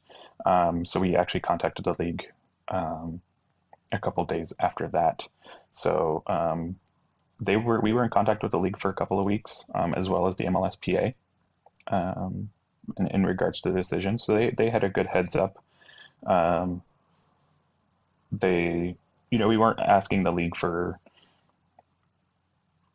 [0.46, 2.24] Um, so we actually contacted the league
[2.68, 3.20] um,
[3.92, 5.26] a couple days after that.
[5.72, 6.22] So
[7.40, 9.94] they were we were in contact with the league for a couple of weeks, um,
[9.94, 11.14] as well as the MLSPA,
[11.88, 12.50] um,
[12.98, 14.18] in, in, regards to the decision.
[14.18, 15.62] So they they had a good heads up.
[18.32, 18.94] they,
[19.30, 20.98] you know, we weren't asking the league for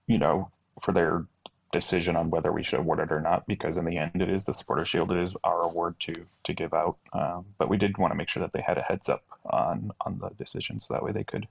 [0.08, 0.50] you know,
[0.82, 1.26] for their
[1.72, 4.46] decision on whether we should award it or not, because in the end, it is
[4.46, 5.12] the Supporter Shield.
[5.12, 6.98] It is our award to to give out.
[7.14, 9.92] Um, but we did want to make sure that they had a heads up on
[10.02, 11.48] on the decision, so that way they could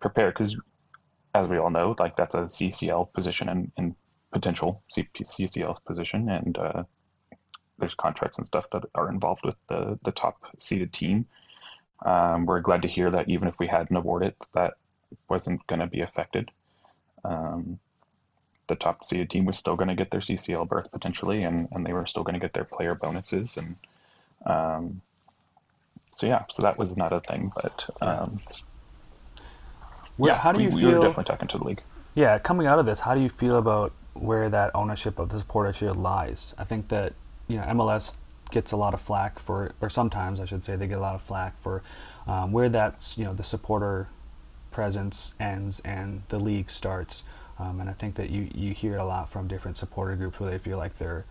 [0.00, 0.30] prepare.
[0.30, 0.56] Because
[1.34, 3.94] as we all know, like that's a CCL position and, and
[4.32, 6.82] potential CCL's position, and uh,
[7.78, 11.26] there's contracts and stuff that are involved with the the top seeded team.
[12.04, 14.74] Um, we're glad to hear that even if we hadn't awarded, that
[15.28, 16.50] wasn't going to be affected
[17.24, 17.78] um,
[18.66, 21.86] the top seeded team was still going to get their CCL berth potentially, and, and
[21.86, 23.56] they were still going to get their player bonuses.
[23.56, 23.76] And
[24.46, 25.00] um,
[26.12, 27.50] so, yeah, so that was not a thing.
[27.54, 28.38] But um,
[30.18, 30.88] Where, yeah, how do you we, feel?
[30.90, 31.82] We were definitely talking to the league.
[32.14, 35.38] Yeah, coming out of this, how do you feel about where that ownership of the
[35.38, 36.54] supporter shield lies?
[36.58, 37.14] I think that
[37.46, 38.14] you know MLS
[38.50, 41.14] gets a lot of flack for, or sometimes I should say, they get a lot
[41.14, 41.82] of flack for
[42.26, 44.08] um, where that's you know the supporter
[44.70, 47.22] presence ends and the league starts.
[47.58, 50.38] Um, and I think that you, you hear it a lot from different supporter groups
[50.38, 51.24] where they feel like their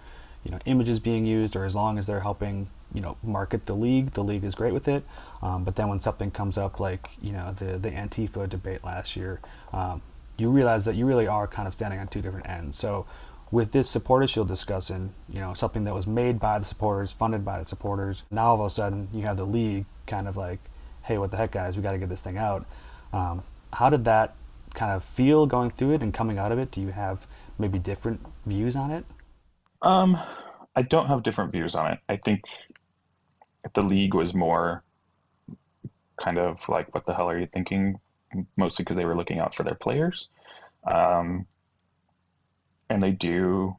[0.44, 3.76] you know images being used or as long as they're helping you know market the
[3.76, 5.04] league the league is great with it
[5.42, 9.16] um, but then when something comes up like you know the the Antifa debate last
[9.16, 9.40] year
[9.74, 10.02] um,
[10.38, 13.06] you realize that you really are kind of standing on two different ends so
[13.52, 17.44] with this supporter shield discussion you know something that was made by the supporters funded
[17.44, 20.60] by the supporters now all of a sudden you have the league kind of like
[21.04, 22.66] hey what the heck guys we got to get this thing out
[23.14, 24.36] um, how did that
[24.74, 26.72] kind of feel going through it and coming out of it?
[26.72, 27.28] Do you have
[27.58, 29.06] maybe different views on it?
[29.82, 30.18] Um,
[30.76, 32.00] I don't have different views on it.
[32.08, 32.42] I think
[33.74, 34.84] the league was more
[36.22, 38.00] kind of like, what the hell are you thinking?
[38.56, 40.30] Mostly because they were looking out for their players.
[40.86, 41.46] Um,
[42.90, 43.76] and they do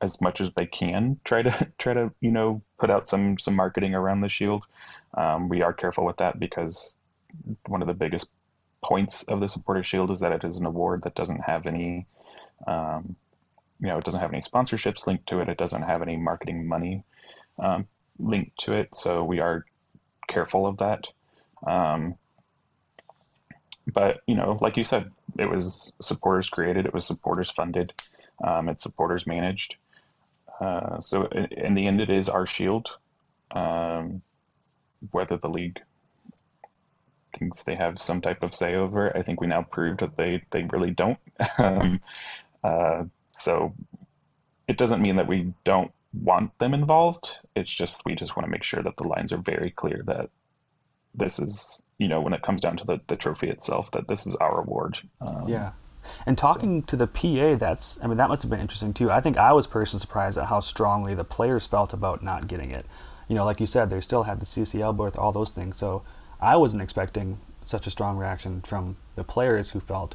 [0.00, 3.54] as much as they can try to try to you know put out some some
[3.54, 4.66] marketing around the shield.
[5.14, 6.96] Um, we are careful with that because
[7.66, 8.28] one of the biggest
[8.82, 12.06] points of the supporter shield is that it is an award that doesn't have any
[12.66, 13.16] um,
[13.80, 16.66] you know it doesn't have any sponsorships linked to it it doesn't have any marketing
[16.66, 17.02] money
[17.58, 17.86] um,
[18.18, 19.64] linked to it so we are
[20.28, 21.04] careful of that
[21.66, 22.14] um,
[23.92, 27.92] but you know like you said it was supporters created, it was supporters funded,
[28.42, 29.76] um, it's supporters managed.
[30.60, 32.96] Uh, so in, in, the end, it is our shield.
[33.50, 34.22] Um,
[35.10, 35.80] whether the league
[37.36, 40.42] thinks they have some type of say over I think we now proved that they
[40.50, 41.18] they really don't.
[41.58, 42.00] um,
[42.62, 43.74] uh, so
[44.68, 45.90] it doesn't mean that we don't
[46.22, 47.32] want them involved.
[47.56, 50.30] It's just we just want to make sure that the lines are very clear that
[51.14, 54.26] this is you know when it comes down to the, the trophy itself that this
[54.26, 54.98] is our award.
[55.20, 55.72] Um, yeah.
[56.26, 56.86] And talking so.
[56.88, 59.10] to the PA, that's I mean that must have been interesting too.
[59.10, 62.70] I think I was personally surprised at how strongly the players felt about not getting
[62.70, 62.86] it.
[63.28, 65.78] You know, like you said, they still had the CCL berth, all those things.
[65.78, 66.02] So
[66.40, 70.14] I wasn't expecting such a strong reaction from the players who felt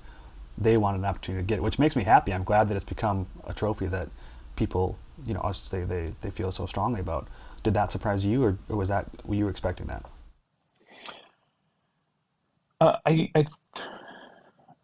[0.58, 2.34] they wanted an opportunity to get it, which makes me happy.
[2.34, 4.10] I'm glad that it's become a trophy that
[4.56, 7.28] people, you know, they, they, they feel so strongly about.
[7.64, 10.06] Did that surprise you, or, or was that were you expecting that?
[12.80, 13.46] Uh, I, I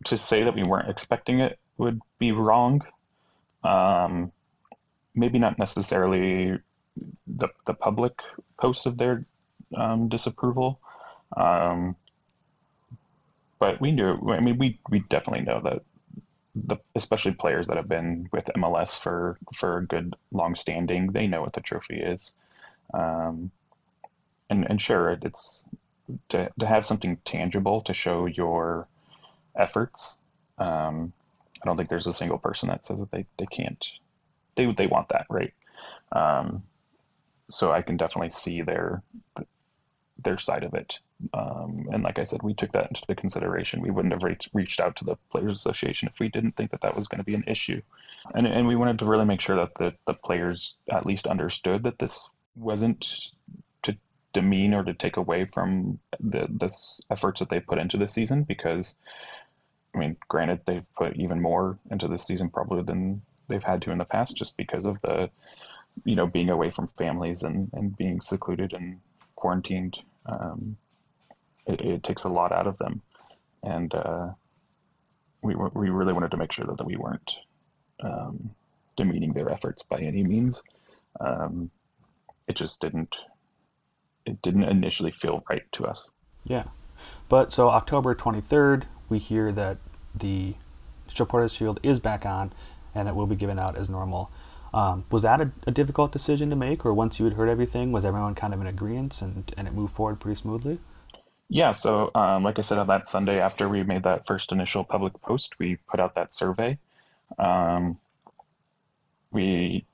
[0.06, 2.84] to say that we weren't expecting it would be wrong.
[3.64, 4.32] Um,
[5.16, 6.58] maybe not necessarily
[7.28, 8.14] the the public
[8.60, 9.26] posts of their
[9.76, 10.80] um, disapproval,
[11.38, 11.96] um,
[13.60, 14.18] but we knew.
[14.30, 15.84] I mean, we we definitely know that
[16.56, 21.28] the especially players that have been with MLS for for a good long standing, they
[21.28, 22.34] know what the trophy is.
[22.94, 23.52] Um,
[24.50, 25.66] and and sure, it's
[26.30, 28.88] to to have something tangible to show your
[29.56, 30.20] efforts.
[30.58, 31.14] Um,
[31.62, 33.84] I don't think there's a single person that says that they, they can't.
[34.56, 35.54] They they want that, right?
[36.12, 36.64] Um,
[37.50, 39.04] so I can definitely see their
[40.24, 41.00] their side of it.
[41.34, 43.82] Um, and like I said, we took that into consideration.
[43.82, 46.82] We wouldn't have reached, reached out to the Players Association if we didn't think that
[46.82, 47.82] that was going to be an issue.
[48.34, 51.84] And, and we wanted to really make sure that the, the players at least understood
[51.84, 53.30] that this wasn't
[53.84, 53.96] to
[54.34, 56.76] demean or to take away from the, the
[57.10, 58.98] efforts that they put into the season because,
[59.94, 63.92] I mean, granted, they've put even more into this season probably than they've had to
[63.92, 65.30] in the past just because of the,
[66.04, 69.00] you know, being away from families and, and being secluded and
[69.36, 69.98] quarantined.
[70.26, 70.78] Um,
[71.68, 73.02] it, it, takes a lot out of them,
[73.64, 74.30] and uh,
[75.42, 77.36] we we really wanted to make sure that, that we weren't
[78.02, 78.52] um,
[78.98, 80.64] demeaning their efforts by any means.
[81.20, 81.70] Um,
[82.48, 83.16] it just didn't
[84.26, 86.10] it didn't initially feel right to us.
[86.44, 86.66] Yeah,
[87.30, 89.78] but so October twenty third, we hear that
[90.14, 90.56] the
[91.08, 92.54] Supporters Shield is back on,
[92.94, 94.32] and it will be given out as normal.
[94.74, 97.94] Um, was that a, a, difficult decision to make, or once you had heard everything,
[97.94, 100.80] was everyone kind of in agreement and, and it moved forward pretty smoothly?
[101.50, 104.84] Yeah, so um, like I said, on that Sunday after we made that first initial
[104.84, 106.78] public post, we put out that survey.
[107.38, 108.00] Um,
[109.32, 109.86] we,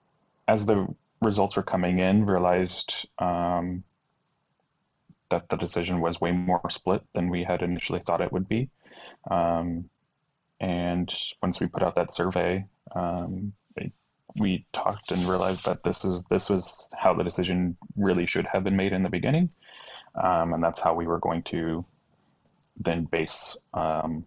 [0.47, 0.87] as the
[1.21, 3.83] results were coming in, realized um,
[5.29, 8.69] that the decision was way more split than we had initially thought it would be.
[9.29, 9.89] Um,
[10.59, 13.53] and once we put out that survey, um,
[14.35, 18.63] we talked and realized that this is this was how the decision really should have
[18.63, 19.51] been made in the beginning,
[20.15, 21.85] um, and that's how we were going to
[22.79, 24.25] then base um,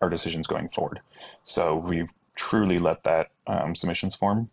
[0.00, 1.00] our decisions going forward.
[1.44, 4.50] So we truly let that um, submissions form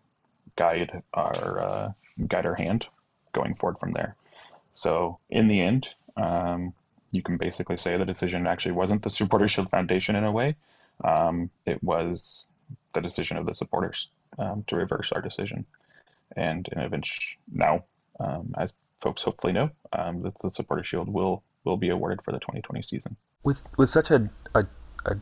[0.55, 1.91] guide our uh,
[2.27, 2.85] guide our hand
[3.33, 4.15] going forward from there.
[4.75, 6.73] So in the end, um,
[7.11, 10.55] you can basically say the decision actually wasn't the Supporters Shield Foundation in a way.
[11.03, 12.47] Um, it was
[12.93, 15.65] the decision of the supporters um, to reverse our decision.
[16.35, 17.83] And, and eventually, now,
[18.57, 18.73] as
[19.03, 22.81] folks hopefully know, um, the, the supporter shield will will be awarded for the 2020
[22.81, 23.15] season.
[23.43, 24.65] With with such a, a,
[25.05, 25.15] a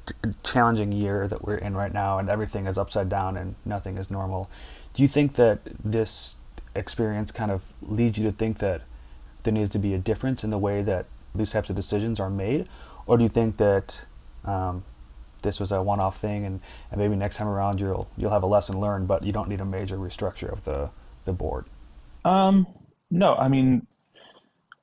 [0.44, 4.10] challenging year that we're in right now, and everything is upside down and nothing is
[4.10, 4.50] normal,
[4.94, 6.38] do you think that this
[6.76, 8.84] experience kind of leads you to think that
[9.44, 12.30] there needs to be a difference in the way that these types of decisions are
[12.30, 12.68] made,
[13.08, 14.06] or do you think that
[14.46, 14.84] um,
[15.42, 16.60] this was a one-off thing, and,
[16.92, 19.62] and maybe next time around you'll you'll have a lesson learned, but you don't need
[19.62, 20.90] a major restructure of the
[21.26, 21.66] the board.
[22.24, 22.68] Um,
[23.12, 23.86] no, I mean,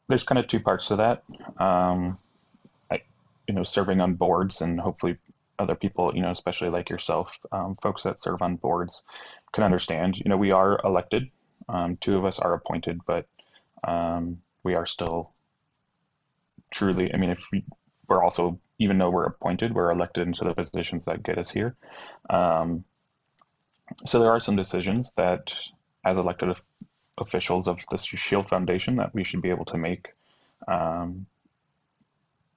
[0.09, 1.23] there's kind of two parts to that.
[1.63, 2.19] Um,
[2.91, 3.01] I,
[3.49, 5.17] you know, serving on boards and hopefully
[5.59, 9.03] other people, you know, especially like yourself, um, folks that serve on boards
[9.53, 10.19] can understand.
[10.19, 11.29] You know, we are elected.
[11.69, 13.27] Um, two of us are appointed, but
[13.85, 15.33] um, we are still
[16.71, 17.13] truly.
[17.13, 17.65] I mean, if we,
[18.09, 21.75] we're also even though we're appointed, we're elected into the positions that get us here.
[22.31, 22.85] Um,
[24.07, 25.53] so there are some decisions that,
[26.05, 26.51] as elected
[27.19, 30.09] officials of the Shield Foundation, that we should be able to make.
[30.67, 31.27] Um,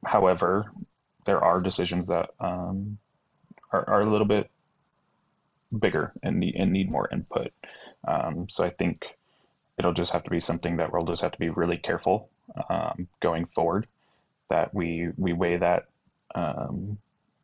[0.05, 0.71] however,
[1.25, 2.97] there are decisions that um,
[3.71, 4.49] are, are, a little bit
[5.79, 7.51] bigger and need, and need more input.
[8.07, 9.05] Um, so I think
[9.77, 12.29] it'll just have to be something that we'll just have to be really careful
[12.69, 13.87] um, going forward
[14.49, 15.85] that we we weigh that
[16.35, 16.97] um,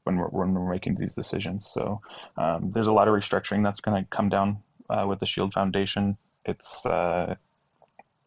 [0.03, 1.65] when we're when we're making these decisions.
[1.65, 2.01] So
[2.37, 4.57] um, there's a lot of restructuring that's going to come down
[4.89, 6.17] uh, with the Shield Foundation.
[6.47, 7.35] It's uh,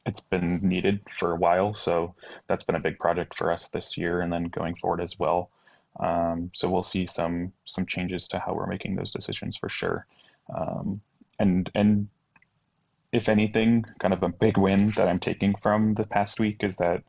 [0.06, 2.14] it's been needed for a while, so
[2.46, 5.50] that's been a big project for us this year, and then going forward as well.
[5.98, 10.06] Um, so we'll see some some changes to how we're making those decisions for sure.
[10.54, 11.00] Um,
[11.38, 12.08] and and
[13.12, 16.76] if anything, kind of a big win that I'm taking from the past week is
[16.76, 17.02] that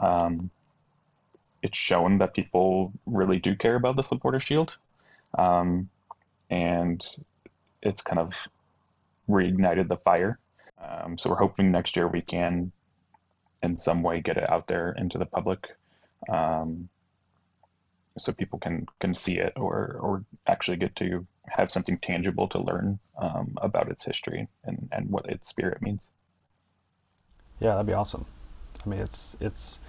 [0.00, 0.50] um,
[1.62, 4.76] it's shown that people really do care about the supporter shield,
[5.38, 5.88] um,
[6.50, 7.04] and
[7.82, 8.34] it's kind of
[9.28, 10.38] reignited the fire.
[10.84, 12.72] Um, so we're hoping next year we can,
[13.62, 15.68] in some way, get it out there into the public,
[16.28, 16.88] um,
[18.18, 22.58] so people can can see it or or actually get to have something tangible to
[22.58, 26.08] learn um, about its history and, and what its spirit means.
[27.60, 28.24] Yeah, that'd be awesome.
[28.84, 29.80] I mean, it's it's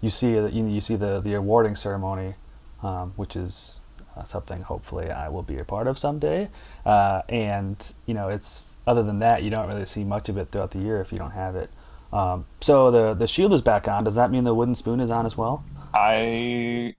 [0.00, 2.34] you see you, you see the the awarding ceremony,
[2.82, 3.80] um, which is
[4.16, 6.48] uh, something hopefully I will be a part of someday.
[6.84, 7.76] Uh, and
[8.06, 10.82] you know, it's other than that, you don't really see much of it throughout the
[10.82, 11.70] year if you don't have it.
[12.12, 14.04] Um, so the the shield is back on.
[14.04, 15.64] Does that mean the wooden spoon is on as well?
[15.94, 16.94] I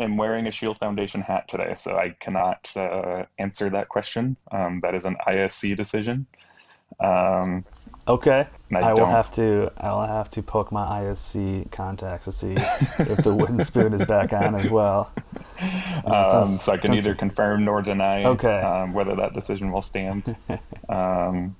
[0.00, 4.36] am wearing a Shield Foundation hat today, so I cannot uh, answer that question.
[4.52, 6.26] Um, that is an ISC decision.
[7.00, 7.64] Um,
[8.08, 12.32] Okay, I I, will have to I will have to poke my ISC contacts to
[12.32, 15.12] see if the wooden spoon is back on as well.
[16.06, 18.60] um, sounds- so I can sounds- neither confirm nor deny Okay.
[18.60, 20.34] um, whether that decision will stand.
[20.88, 21.54] um,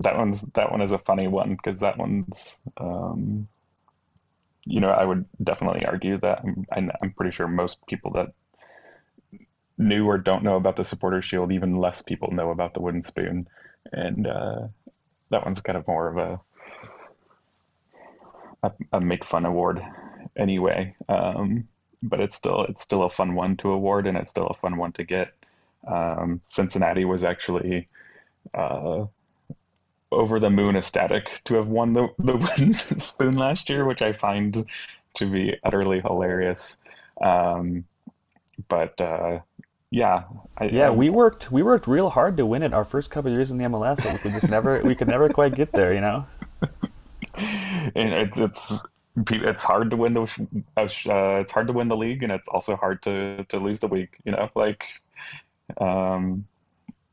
[0.00, 3.46] that one's that one is a funny one because that one's um,
[4.64, 8.32] you know I would definitely argue that I'm, I'm I'm pretty sure most people that
[9.76, 13.02] knew or don't know about the supporter shield even less people know about the wooden
[13.02, 13.46] spoon
[13.92, 14.68] and uh,
[15.30, 16.40] that one's kind of more of a
[18.62, 19.82] a, a make fun award
[20.36, 21.66] anyway um,
[22.02, 24.76] but it's still it's still a fun one to award and it's still a fun
[24.76, 25.32] one to get
[25.86, 27.88] um, Cincinnati was actually
[28.54, 29.06] uh,
[30.12, 34.12] over the moon ecstatic to have won the the wooden spoon last year, which I
[34.12, 34.66] find
[35.14, 36.78] to be utterly hilarious.
[37.20, 37.84] Um,
[38.68, 39.40] but uh,
[39.96, 40.24] yeah,
[40.58, 43.30] I, Yeah, I- we worked we worked real hard to win it our first couple
[43.30, 45.72] of years in the MLS, but we could just never we could never quite get
[45.72, 46.26] there, you know.
[47.94, 48.86] and it's it's
[49.30, 50.22] it's hard to win the
[50.76, 53.88] uh, it's hard to win the league, and it's also hard to to lose the
[53.88, 54.14] league.
[54.26, 54.84] You know, like
[55.80, 56.46] um,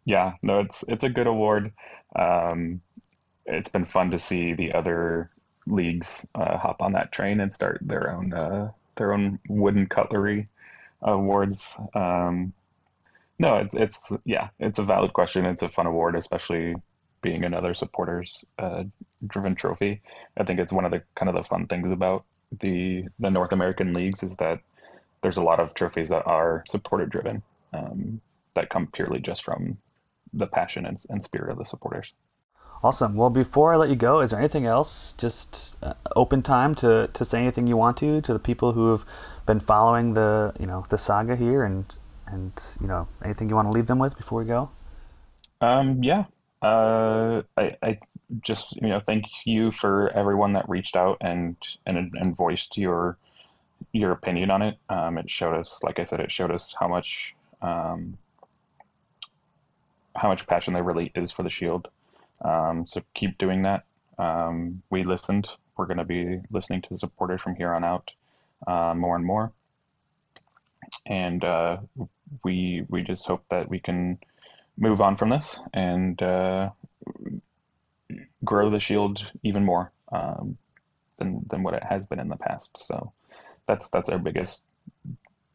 [0.03, 1.71] yeah, no, it's it's a good award.
[2.17, 2.81] Um,
[3.45, 5.29] it's been fun to see the other
[5.67, 10.45] leagues uh, hop on that train and start their own uh, their own wooden cutlery
[11.01, 11.77] awards.
[11.93, 12.51] Um,
[13.39, 15.45] no, it's it's yeah, it's a valid question.
[15.45, 16.75] It's a fun award, especially
[17.21, 18.84] being another supporters uh,
[19.27, 20.01] driven trophy.
[20.38, 22.25] I think it's one of the kind of the fun things about
[22.61, 24.59] the the North American leagues is that
[25.21, 27.41] there's a lot of trophies that are supporter driven
[27.73, 28.21] um,
[28.55, 29.77] that come purely just from
[30.34, 32.11] the passion and, and spirit of the supporters.
[32.84, 33.15] Awesome.
[33.15, 35.13] Well, before I let you go, is there anything else?
[35.17, 38.91] Just uh, open time to, to say anything you want to to the people who
[38.91, 39.05] have
[39.45, 41.86] been following the you know the saga here, and
[42.28, 42.51] and
[42.82, 44.69] you know anything you want to leave them with before we go.
[45.61, 46.26] Um, yeah,
[46.61, 47.99] uh, I, I
[48.41, 51.55] just you know thank you for everyone that reached out and
[51.86, 53.17] and and voiced your
[53.91, 54.78] your opinion on it.
[54.89, 58.17] Um, it showed us, like I said, it showed us how much um,
[60.15, 61.88] how much passion there really is for the Shield.
[62.43, 63.84] Um, so keep doing that.
[64.17, 65.49] Um, we listened.
[65.78, 68.11] We're going to be listening to the supporters from here on out
[68.67, 69.51] uh, more and more,
[71.06, 71.78] and uh,
[72.44, 74.18] we we just hope that we can
[74.78, 76.70] move on from this and uh,
[78.44, 80.58] grow the shield even more um,
[81.18, 82.78] than than what it has been in the past.
[82.80, 83.12] So
[83.68, 84.64] that's that's our biggest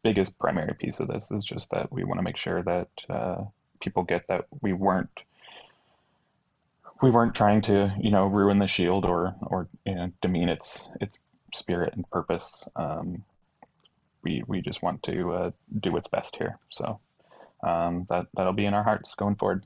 [0.03, 3.43] biggest primary piece of this is just that we want to make sure that uh,
[3.81, 5.09] people get that we weren't
[7.01, 10.89] we weren't trying to you know ruin the shield or or you know, demean its
[11.01, 11.17] its
[11.53, 12.67] spirit and purpose.
[12.75, 13.23] Um,
[14.23, 16.57] we we just want to uh, do what's best here.
[16.69, 16.99] So
[17.63, 19.65] um, that that'll be in our hearts going forward.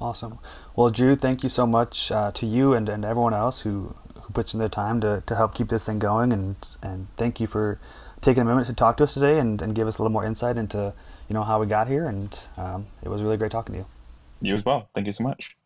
[0.00, 0.38] Awesome.
[0.74, 4.32] Well, Drew, thank you so much uh, to you and, and everyone else who, who
[4.32, 6.32] puts in their time to, to help keep this thing going.
[6.32, 7.78] And, and thank you for
[8.22, 10.24] taking a moment to talk to us today and, and give us a little more
[10.24, 10.94] insight into
[11.28, 12.06] you know how we got here.
[12.06, 13.86] And um, it was really great talking to you.
[14.40, 14.88] You as well.
[14.94, 15.56] Thank you so much.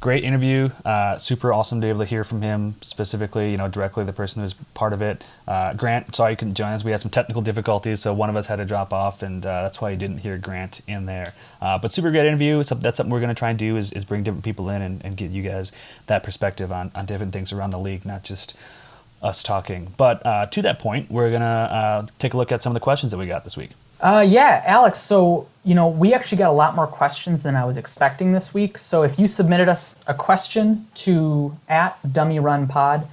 [0.00, 0.70] Great interview.
[0.84, 4.12] Uh, super awesome to be able to hear from him specifically, you know, directly the
[4.12, 5.24] person who's part of it.
[5.46, 6.84] Uh, Grant, sorry you couldn't join us.
[6.84, 9.62] We had some technical difficulties, so one of us had to drop off, and uh,
[9.62, 11.34] that's why you didn't hear Grant in there.
[11.60, 12.62] Uh, but super great interview.
[12.62, 14.82] So that's something we're going to try and do is, is bring different people in
[14.82, 15.72] and, and get you guys
[16.06, 18.54] that perspective on, on different things around the league, not just
[19.20, 19.94] us talking.
[19.96, 22.80] But uh, to that point, we're gonna uh, take a look at some of the
[22.80, 23.70] questions that we got this week.
[24.00, 25.00] Uh, yeah, Alex.
[25.00, 28.54] So you know, we actually got a lot more questions than I was expecting this
[28.54, 28.78] week.
[28.78, 33.06] So if you submitted us a question to at Dummy Run Pod,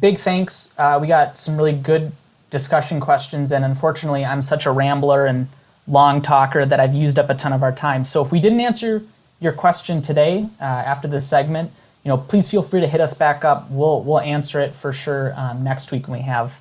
[0.00, 0.72] big thanks.
[0.78, 2.12] Uh, we got some really good
[2.48, 5.48] discussion questions, and unfortunately, I'm such a rambler and
[5.86, 8.06] long talker that I've used up a ton of our time.
[8.06, 9.02] So if we didn't answer
[9.38, 11.70] your question today uh, after this segment,
[12.04, 13.70] you know, please feel free to hit us back up.
[13.70, 16.58] We'll we'll answer it for sure um, next week when we have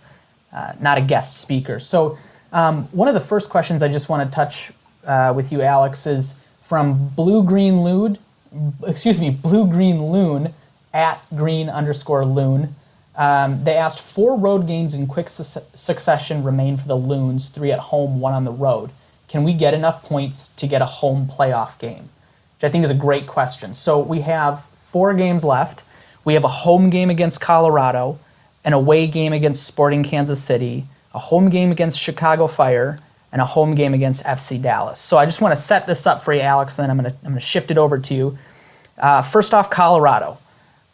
[0.52, 1.80] uh, not a guest speaker.
[1.80, 2.18] So
[2.52, 4.72] um, one of the first questions I just want to touch
[5.06, 8.18] uh, with you, Alex, is from Blue Green Loon.
[8.86, 10.54] Excuse me, Blue Green Loon
[10.94, 12.76] at green underscore loon.
[13.16, 17.72] Um, they asked four road games in quick su- succession remain for the Loons, three
[17.72, 18.92] at home, one on the road.
[19.28, 22.10] Can we get enough points to get a home playoff game?
[22.56, 23.74] Which I think is a great question.
[23.74, 25.84] So we have four games left.
[26.24, 28.20] We have a home game against Colorado,
[28.64, 30.86] an away game against Sporting Kansas City,
[31.18, 33.00] a home game against Chicago Fire,
[33.32, 35.00] and a home game against FC Dallas.
[35.00, 37.12] So I just want to set this up for you, Alex, and then I'm going
[37.12, 38.38] to, I'm going to shift it over to you.
[39.00, 40.38] Uh, first off, Colorado,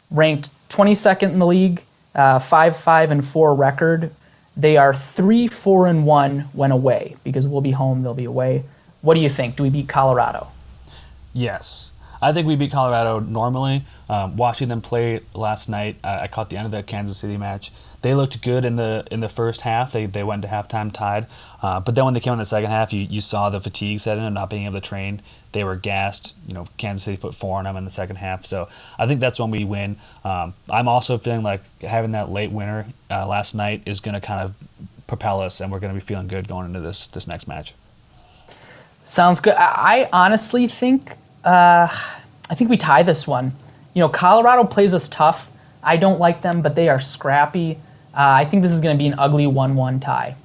[0.09, 1.83] ranked 22nd in the league,
[2.15, 4.15] uh, 5 5 and 4 record.
[4.55, 8.63] They are 3 4 and 1 when away because we'll be home, they'll be away.
[9.01, 9.57] What do you think?
[9.57, 10.47] Do we beat Colorado?
[11.33, 11.91] Yes.
[12.21, 13.83] I think we beat Colorado normally.
[14.07, 17.35] Um, watching them play last night, I, I caught the end of that Kansas City
[17.35, 17.73] match.
[18.03, 19.93] They looked good in the in the first half.
[19.93, 21.25] They, they went to halftime tied,
[21.61, 24.01] uh, but then when they came in the second half, you, you saw the fatigue
[24.01, 25.21] set in and not being able to train.
[25.53, 26.35] They were gassed.
[26.45, 28.45] You know, Kansas City put four on them in the second half.
[28.45, 28.67] So
[28.99, 29.95] I think that's when we win.
[30.25, 34.21] Um, I'm also feeling like having that late winner uh, last night is going to
[34.21, 34.53] kind of
[35.07, 37.73] propel us, and we're going to be feeling good going into this this next match.
[39.05, 39.55] Sounds good.
[39.57, 41.87] I, honestly think uh,
[42.49, 43.53] I think we tie this one.
[43.93, 45.47] You know, Colorado plays us tough.
[45.81, 47.79] I don't like them, but they are scrappy.
[48.13, 50.35] Uh, I think this is going to be an ugly 1 1 tie.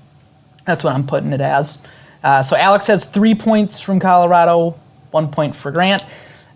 [0.65, 1.79] That's what I'm putting it as.
[2.23, 4.79] Uh, so Alex has three points from Colorado,
[5.11, 6.05] one point for Grant.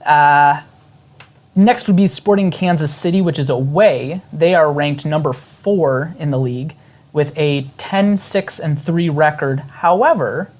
[0.04, 0.60] Uh,
[1.54, 4.20] next would be Sporting Kansas City, which is away.
[4.32, 6.74] They are ranked number four in the league
[7.12, 9.60] with a 10 6 and 3 record.
[9.60, 10.50] However,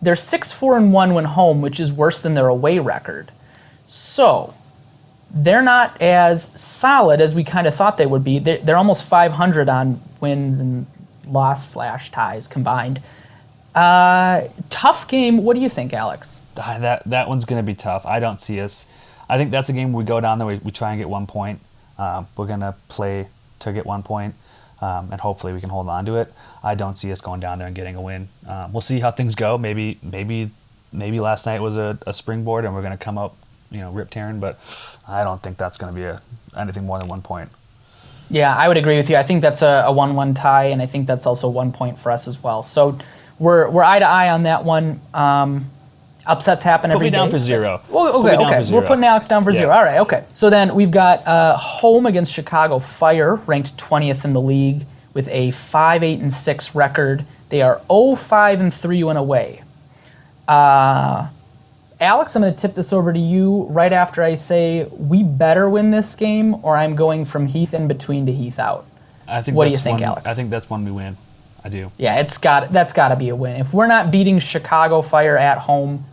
[0.00, 3.32] they're 6 4 and 1 when home, which is worse than their away record.
[3.88, 4.54] So,
[5.34, 8.38] they're not as solid as we kind of thought they would be.
[8.38, 10.86] They're, they're almost 500 on wins and
[11.26, 13.02] loss slash ties combined.
[13.74, 15.42] Uh, tough game.
[15.44, 16.40] What do you think, Alex?
[16.56, 18.06] Ah, That that one's going to be tough.
[18.06, 18.86] I don't see us.
[19.28, 20.46] I think that's a game we go down there.
[20.46, 21.60] We, we try and get one point.
[21.98, 23.26] Uh, we're going to play
[23.60, 24.34] to get one point,
[24.80, 26.32] um, and hopefully we can hold on to it.
[26.62, 28.28] I don't see us going down there and getting a win.
[28.46, 29.58] Um, we'll see how things go.
[29.58, 30.50] Maybe maybe
[30.92, 33.36] maybe last night was a, a springboard and we're going to come up,
[33.74, 34.40] you know, rip tearing.
[34.40, 34.58] But
[35.06, 36.22] I don't think that's going to be a,
[36.56, 37.50] anything more than one point.
[38.30, 39.16] Yeah, I would agree with you.
[39.16, 41.98] I think that's a, a 1 1 tie, and I think that's also one point
[41.98, 42.62] for us as well.
[42.62, 42.98] So
[43.38, 45.00] we're, we're eye to eye on that one.
[45.12, 45.70] Um,
[46.26, 47.32] upsets happen Put every me down day.
[47.32, 47.82] for zero.
[47.90, 48.56] Well, Put okay, down okay.
[48.56, 48.80] for zero.
[48.80, 49.60] We're putting Alex down for Yeah.
[49.62, 49.74] zero.
[49.74, 50.24] All right, okay.
[50.32, 55.28] So then we've got uh, home against Chicago Fire, ranked 20th in the league with
[55.28, 57.26] a 5 8 and 6 record.
[57.50, 59.62] They are 0 5 and 3 when away.
[60.48, 61.28] Uh,
[62.04, 65.68] Alex, I'm going to tip this over to you right after I say we better
[65.68, 68.86] win this game, or I'm going from Heath in between to Heath out.
[69.26, 70.26] I think What do you think, one, Alex?
[70.26, 71.16] I think that's one we win.
[71.64, 71.90] I do.
[71.96, 73.56] Yeah, it's got that's got to be a win.
[73.56, 76.04] If we're not beating Chicago Fire at home,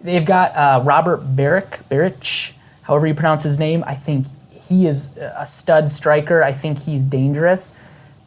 [0.00, 2.52] they've got uh, Robert Barrick, Barrich,
[2.82, 3.84] however you pronounce his name.
[3.86, 6.42] I think he is a stud striker.
[6.42, 7.74] I think he's dangerous,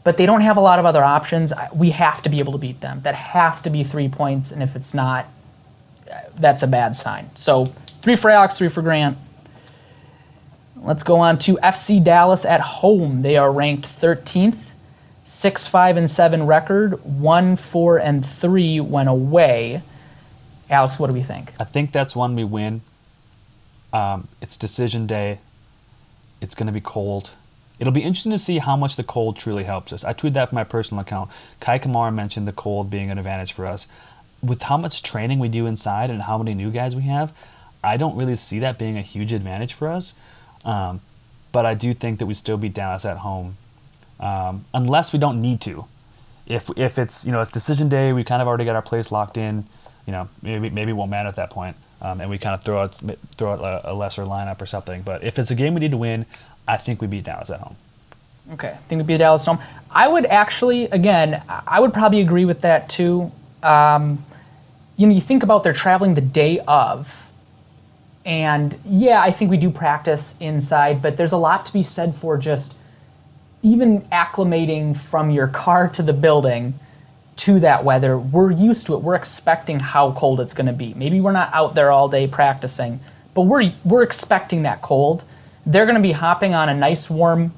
[0.04, 1.52] but they don't have a lot of other options.
[1.74, 3.02] We have to be able to beat them.
[3.02, 5.26] That has to be three points, and if it's not,
[6.38, 7.30] that's a bad sign.
[7.36, 9.18] So three for Alex, three for Grant.
[10.78, 13.22] Let's go on to FC Dallas at home.
[13.22, 14.58] They are ranked 13th,
[15.26, 19.84] 6 5 and 7 record, 1 4 and 3 when away.
[20.70, 21.54] Alex, what do we think?
[21.60, 22.82] I think that's one we win.
[23.94, 25.40] Um, it's decision day.
[26.40, 27.32] It's going to be cold.
[27.78, 30.04] It'll be interesting to see how much the cold truly helps us.
[30.04, 31.30] I tweeted that from my personal account.
[31.60, 33.88] Kei Kamara mentioned the cold being an advantage for us.
[34.44, 37.34] With how much training we do inside and how many new guys we have,
[37.84, 40.14] I don't really see that being a huge advantage for us.
[40.66, 41.02] Um,
[41.52, 43.58] but I do think that we still beat Dallas at home,
[44.20, 45.86] um, unless we don't need to.
[46.48, 49.12] If if it's you know it's decision day, we kind of already got our place
[49.12, 49.66] locked in.
[50.06, 52.64] You know maybe maybe it won't matter at that point, um, and we kind of
[52.64, 53.00] throw out
[53.38, 55.02] throw out a, a lesser lineup or something.
[55.02, 56.26] But if it's a game we need to win,
[56.68, 57.76] I think we beat Dallas at home.
[58.54, 59.66] Okay, I think it'd be Dallas at home.
[59.92, 63.32] I would actually, again, I would probably agree with that too.
[63.62, 64.26] Um,
[65.02, 67.12] you know, you think about they're traveling the day of,
[68.24, 72.14] and yeah, I think we do practice inside, but there's a lot to be said
[72.14, 72.76] for just
[73.64, 76.76] even acclimating from your car to the building
[77.38, 79.00] to that weather, we're used to it.
[79.00, 80.94] We're expecting how cold it's going to be.
[80.94, 83.00] Maybe we're not out there all day practicing,
[83.34, 85.24] but we're we're expecting that cold.
[85.66, 87.54] They're going to be hopping on a nice warm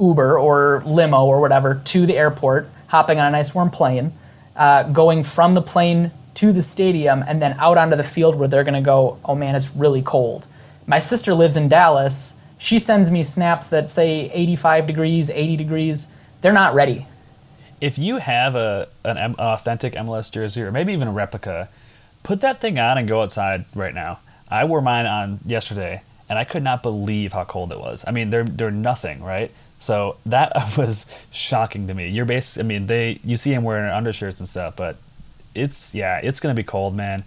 [0.00, 4.12] Uber or limo or whatever to the airport, hopping on a nice warm plane,
[4.56, 8.48] uh, going from the plane to the stadium, and then out onto the field where
[8.48, 9.18] they're going to go.
[9.24, 10.46] Oh man, it's really cold.
[10.86, 12.32] My sister lives in Dallas.
[12.58, 16.06] She sends me snaps that say 85 degrees, 80 degrees.
[16.40, 17.06] They're not ready.
[17.80, 21.68] if you have a an M- authentic MLS jersey or maybe even a replica,
[22.22, 24.18] put that thing on and go outside right now.
[24.50, 28.04] I wore mine on yesterday, and I could not believe how cold it was.
[28.06, 29.50] I mean, they're they're nothing, right?
[29.80, 32.08] So that was shocking to me.
[32.10, 32.58] You're base.
[32.58, 34.96] I mean, they you see him wearing undershirts and stuff, but
[35.56, 37.24] it's yeah, it's gonna be cold, man.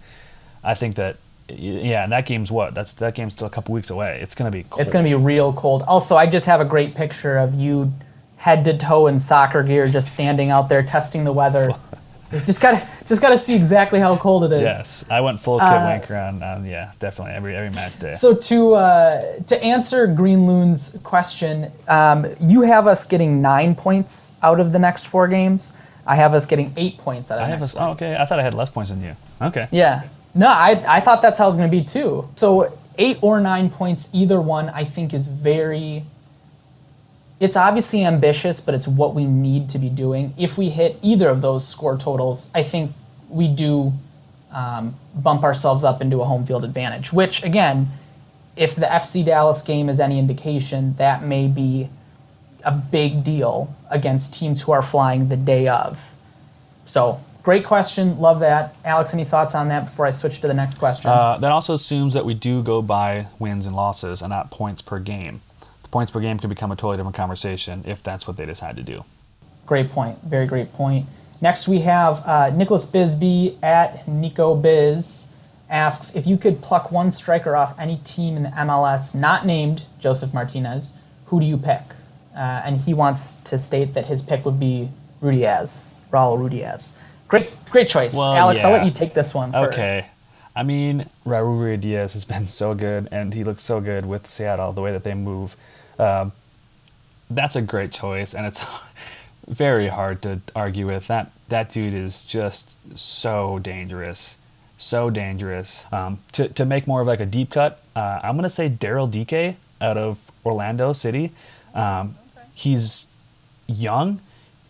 [0.62, 1.16] I think that
[1.48, 2.74] yeah, and that game's what?
[2.74, 4.20] That's that game's still a couple weeks away.
[4.22, 4.80] It's gonna be cold.
[4.80, 5.82] It's going to be real cold.
[5.82, 7.92] Also, I just have a great picture of you
[8.36, 11.74] head to toe in soccer gear just standing out there testing the weather.
[12.46, 14.62] just got to just got to see exactly how cold it is.
[14.62, 18.12] Yes, I went full Kit Wanker on, on yeah, definitely every every match day.
[18.14, 24.32] So to uh, to answer Green Loon's question, um, you have us getting nine points
[24.42, 25.72] out of the next four games.
[26.06, 28.16] I have us getting eight points out of I the have a, oh, okay.
[28.16, 29.16] I thought I had less points than you.
[29.40, 29.68] Okay.
[29.70, 30.08] Yeah.
[30.34, 32.28] No, I, I thought that's how it was going to be too.
[32.36, 36.04] So eight or nine points, either one, I think is very.
[37.40, 40.34] It's obviously ambitious, but it's what we need to be doing.
[40.36, 42.92] If we hit either of those score totals, I think
[43.30, 43.94] we do
[44.52, 47.12] um, bump ourselves up into a home field advantage.
[47.12, 47.88] Which again,
[48.56, 51.88] if the FC Dallas game is any indication, that may be
[52.64, 56.00] a big deal against teams who are flying the day of.
[56.86, 58.18] So, great question.
[58.18, 58.74] Love that.
[58.84, 61.10] Alex, any thoughts on that before I switch to the next question?
[61.10, 64.82] Uh, that also assumes that we do go by wins and losses and not points
[64.82, 65.40] per game.
[65.82, 68.76] The points per game could become a totally different conversation if that's what they decide
[68.76, 69.04] to do.
[69.66, 70.18] great point.
[70.24, 71.06] Very great point.
[71.40, 75.26] Next, we have uh, Nicholas Bisbee at Nico Biz
[75.70, 79.86] asks if you could pluck one striker off any team in the MLS not named
[80.00, 80.92] Josef Martinez,
[81.26, 81.82] who do you pick?
[82.34, 84.88] Uh, and he wants to state that his pick would be
[85.22, 86.88] Ruidiaz, Raul Ruidiaz.
[87.28, 88.64] Great, great choice, Well, Alex.
[88.64, 89.72] I'll let you take this one first.
[89.78, 90.06] Okay.
[90.54, 94.72] I mean, Raul Ruidiaz has been so good, and he looks so good with Seattle,
[94.72, 95.56] the way that they move.
[95.98, 96.32] Um,
[97.30, 98.60] that's a great choice, and it's
[99.48, 101.06] very hard to argue with.
[101.06, 104.36] That that dude is just so dangerous,
[104.76, 105.84] so dangerous.
[105.92, 109.08] Um, to to make more of like a deep cut, uh, I'm gonna say Daryl
[109.10, 111.32] Dike out of Orlando City.
[111.74, 112.16] Um,
[112.60, 113.06] He's
[113.66, 114.20] young,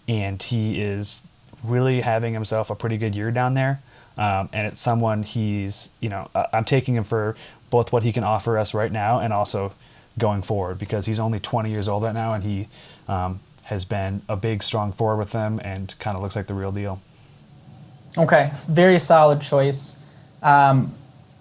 [0.07, 1.23] and he is
[1.65, 3.83] really having himself a pretty good year down there.
[4.17, 7.35] Um, and it's someone he's, you know, I- I'm taking him for
[7.69, 9.73] both what he can offer us right now and also
[10.19, 12.69] going forward because he's only 20 years old right now and he
[13.09, 16.55] um, has been a big, strong forward with them and kind of looks like the
[16.55, 17.01] real deal.
[18.17, 19.99] Okay, very solid choice.
[20.45, 20.95] Um,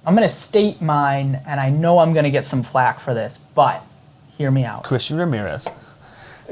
[0.04, 3.14] I'm going to state mine, and I know I'm going to get some flack for
[3.14, 3.84] this, but
[4.38, 4.84] hear me out.
[4.84, 5.68] Christian Ramirez.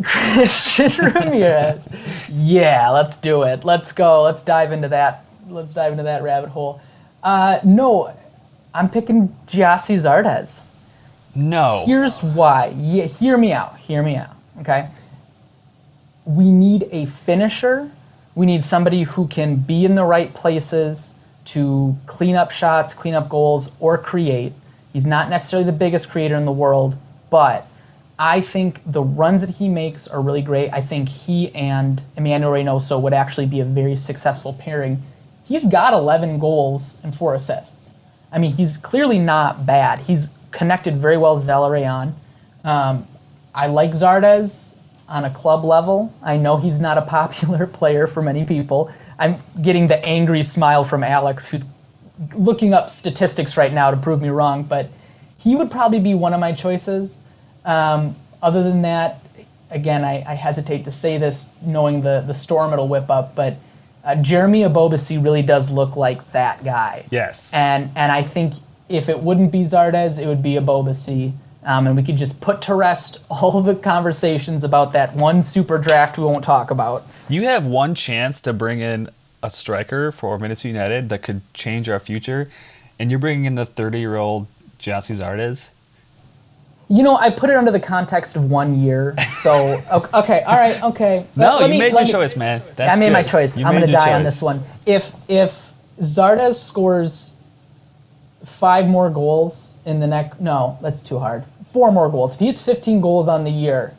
[0.04, 1.88] Christian Ramirez.
[2.30, 3.64] Yeah, let's do it.
[3.64, 4.24] Let's go.
[4.24, 5.26] Let's dive into that.
[5.50, 6.82] Let's dive into that rabbit hole.
[7.24, 8.14] Uh, no,
[8.74, 10.68] I'm picking Gyasi Zardes.
[11.36, 11.84] No.
[11.86, 12.74] Here's why.
[12.78, 13.78] Yeah, hear me out.
[13.78, 14.36] Hear me out.
[14.60, 14.90] Okay.
[16.26, 17.92] We need a finisher.
[18.36, 21.16] We need somebody who can be in the right places
[21.46, 24.54] to clean up shots, clean up goals, or create.
[24.94, 26.98] He's not necessarily the biggest creator in the world,
[27.30, 27.68] but
[28.20, 30.72] I think the runs that he makes are really great.
[30.74, 35.04] I think he and Emmanuel Reynoso would actually be a very successful pairing.
[35.46, 37.92] He's got 11 goals and four assists.
[38.32, 40.00] I mean, he's clearly not bad.
[40.00, 42.14] He's connected very well with Zelarayan.
[42.64, 43.08] Um,
[43.54, 44.74] I like Zardes
[45.08, 46.14] on a club level.
[46.22, 48.92] I know he's not a popular player for many people.
[49.20, 51.66] I'm getting the angry smile from Alex, who's
[52.36, 54.90] looking up statistics right now to prove me wrong, but
[55.38, 57.20] he would probably be one of my choices.
[57.68, 59.22] Um, other than that,
[59.70, 63.58] again, I, I hesitate to say this knowing the, the storm it'll whip up, but
[64.04, 67.06] uh, Jeremy Ebobisse really does look like that guy.
[67.12, 67.54] Yes.
[67.54, 68.54] And and I think
[68.88, 71.34] if it wouldn't be Zardes, it would be Ebobisse.
[71.64, 75.44] Um, and we could just put to rest all of the conversations about that one
[75.44, 77.06] super draft we won't talk about.
[77.28, 79.10] You have one chance to bring in
[79.44, 82.50] a striker for Minnesota United that could change our future,
[82.98, 84.48] and you're bringing in the 30 year old
[84.80, 85.70] Gyasi Zardes.
[86.90, 89.14] You know, I put it under the context of one year.
[89.32, 89.82] So,
[90.14, 91.26] okay, all right, okay.
[91.36, 92.62] No, you me- made your me- choice, man.
[92.76, 93.58] That's I made my choice.
[93.58, 94.64] You I'm going to your die on this one.
[94.86, 97.34] If if Zardes scores
[98.46, 101.44] five more goals in the next, no, that's too hard.
[101.74, 102.34] Four more goals.
[102.36, 103.94] If he hits 15 goals on the year,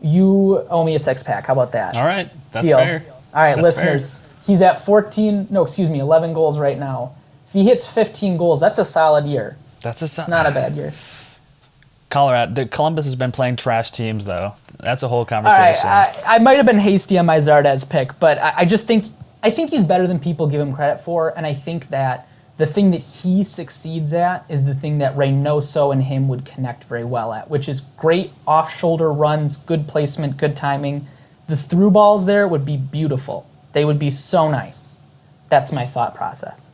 [0.00, 1.46] you owe me a six pack.
[1.46, 1.96] How about that?
[1.96, 2.78] All right, that's Deal.
[2.78, 3.04] fair.
[3.34, 3.94] All right, That's fair.
[3.94, 4.20] listeners.
[4.46, 5.48] He's at 14.
[5.50, 7.14] No, excuse me, 11 goals right now.
[7.46, 9.56] If he hits 15 goals, that's a solid year.
[9.82, 10.92] That's a solid not a bad year.
[12.16, 12.54] Colorado.
[12.54, 14.54] The Columbus has been playing trash teams though.
[14.80, 15.86] That's a whole All right, conversation.
[15.86, 19.04] I, I might have been hasty on my Zardes pick, but I, I just think
[19.42, 22.26] I think he's better than people give him credit for, and I think that
[22.56, 26.84] the thing that he succeeds at is the thing that Reynoso and him would connect
[26.84, 31.06] very well at, which is great off-shoulder runs, good placement, good timing.
[31.48, 33.46] The through balls there would be beautiful.
[33.74, 34.96] They would be so nice.
[35.50, 36.70] That's my thought process.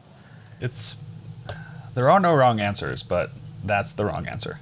[0.60, 0.94] it's
[1.94, 3.32] there are no wrong answers, but
[3.64, 4.60] that's the wrong answer.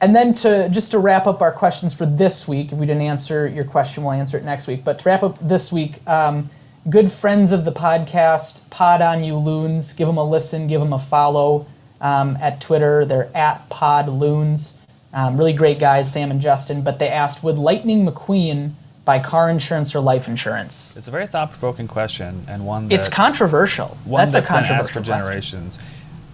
[0.00, 3.02] And then to just to wrap up our questions for this week, if we didn't
[3.02, 4.84] answer your question, we'll answer it next week.
[4.84, 6.50] But to wrap up this week, um,
[6.90, 10.92] good friends of the podcast, Pod on You Loons, give them a listen, give them
[10.92, 11.66] a follow
[12.00, 13.04] um, at Twitter.
[13.06, 14.74] They're at Pod Loons.
[15.14, 16.82] Um, really great guys, Sam and Justin.
[16.82, 18.72] But they asked, would Lightning McQueen
[19.06, 20.94] buy car insurance or life insurance?
[20.94, 23.96] It's a very thought-provoking question and one that It's controversial.
[24.04, 25.04] one That's, that's a been asked for question.
[25.04, 25.78] generations.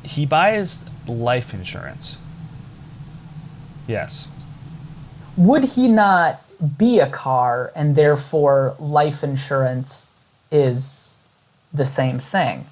[0.02, 2.18] He buys life insurance.
[3.86, 4.28] Yes.
[5.36, 6.40] would he not
[6.78, 10.10] be a car and therefore life insurance
[10.50, 11.16] is
[11.72, 12.66] the same thing?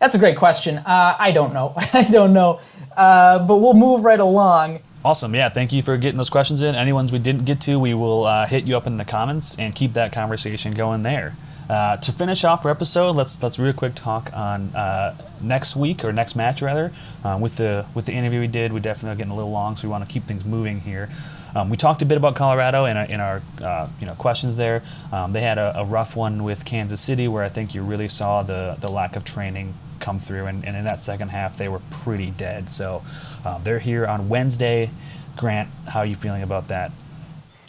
[0.00, 0.78] That's a great question.
[0.78, 1.74] Uh, I don't know.
[1.92, 2.60] I don't know.
[2.96, 4.80] Uh, but we'll move right along.
[5.04, 5.34] Awesome.
[5.34, 5.48] Yeah.
[5.48, 6.74] Thank you for getting those questions in.
[6.74, 9.56] Any ones we didn't get to, we will uh, hit you up in the comments
[9.58, 11.36] and keep that conversation going there.
[11.68, 16.02] Uh, to finish off our episode, let's let's real quick talk on uh, next week
[16.02, 16.90] or next match rather.
[17.24, 19.76] Um, with the with the interview we did, we definitely are getting a little long,
[19.76, 21.10] so we want to keep things moving here.
[21.54, 24.56] Um, we talked a bit about Colorado in our, in our uh, you know questions
[24.56, 24.82] there.
[25.12, 28.08] Um, they had a, a rough one with Kansas City, where I think you really
[28.08, 31.68] saw the the lack of training come through, and, and in that second half they
[31.68, 32.70] were pretty dead.
[32.70, 33.02] So
[33.44, 34.90] um, they're here on Wednesday.
[35.36, 36.92] Grant, how are you feeling about that?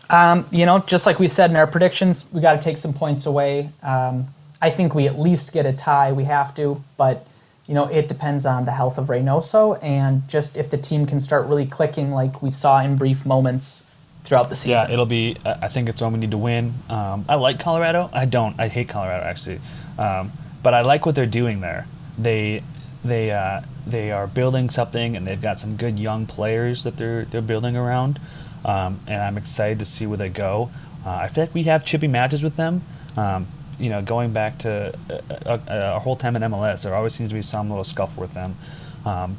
[0.10, 2.94] Um, you know, just like we said in our predictions, we got to take some
[2.94, 3.70] points away.
[3.84, 4.28] Um,
[4.62, 6.12] I think we at least get a tie.
[6.12, 7.26] We have to, but
[7.68, 11.22] you know, it depends on the health of Reynoso and just if the team can
[11.22, 13.84] start really clicking, like we saw in brief moments
[14.24, 14.72] throughout the season.
[14.72, 15.38] Yeah, it'll be.
[15.46, 16.74] I think it's one we need to win.
[16.90, 18.10] Um, I like Colorado.
[18.12, 18.60] I don't.
[18.60, 19.60] I hate Colorado actually,
[19.98, 20.32] um,
[20.64, 21.88] but I like what they're doing there.
[22.18, 22.64] They
[23.04, 27.26] they uh, they are building something, and they've got some good young players that they're
[27.26, 28.20] they're building around.
[28.66, 30.70] Um, and I'm excited to see where they go.
[31.06, 32.82] Uh, I feel like we have chippy matches with them.
[33.16, 33.48] Um,
[33.80, 37.30] you know, going back to uh, uh, our whole time in MLS, there always seems
[37.30, 38.58] to be some little scuffle with them.
[39.06, 39.38] Um,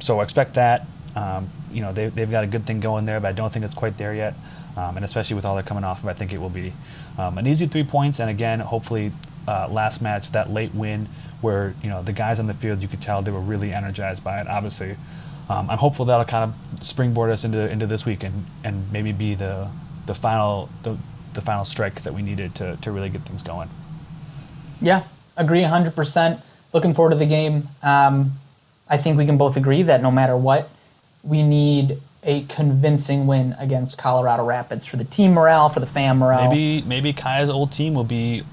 [0.00, 0.86] so expect that.
[1.14, 3.64] Um, you know, they, they've got a good thing going there, but I don't think
[3.64, 4.34] it's quite there yet.
[4.76, 6.72] Um, and especially with all they're coming off of, I think it will be
[7.18, 8.18] um, an easy three points.
[8.20, 9.12] And again, hopefully,
[9.46, 11.08] uh, last match, that late win
[11.40, 14.22] where, you know, the guys on the field, you could tell they were really energized
[14.22, 14.96] by it, obviously.
[15.50, 19.10] Um, I'm hopeful that'll kind of springboard us into, into this week and, and maybe
[19.10, 19.68] be the,
[20.06, 20.96] the final the,
[21.34, 23.68] the final strike that we needed to, to really get things going.
[24.80, 25.02] Yeah,
[25.36, 26.40] agree 100%.
[26.72, 27.68] Looking forward to the game.
[27.82, 28.38] Um,
[28.88, 30.70] I think we can both agree that no matter what,
[31.24, 36.18] we need a convincing win against Colorado Rapids for the team morale, for the fan
[36.18, 36.48] morale.
[36.48, 38.44] Maybe maybe Kei's old team will be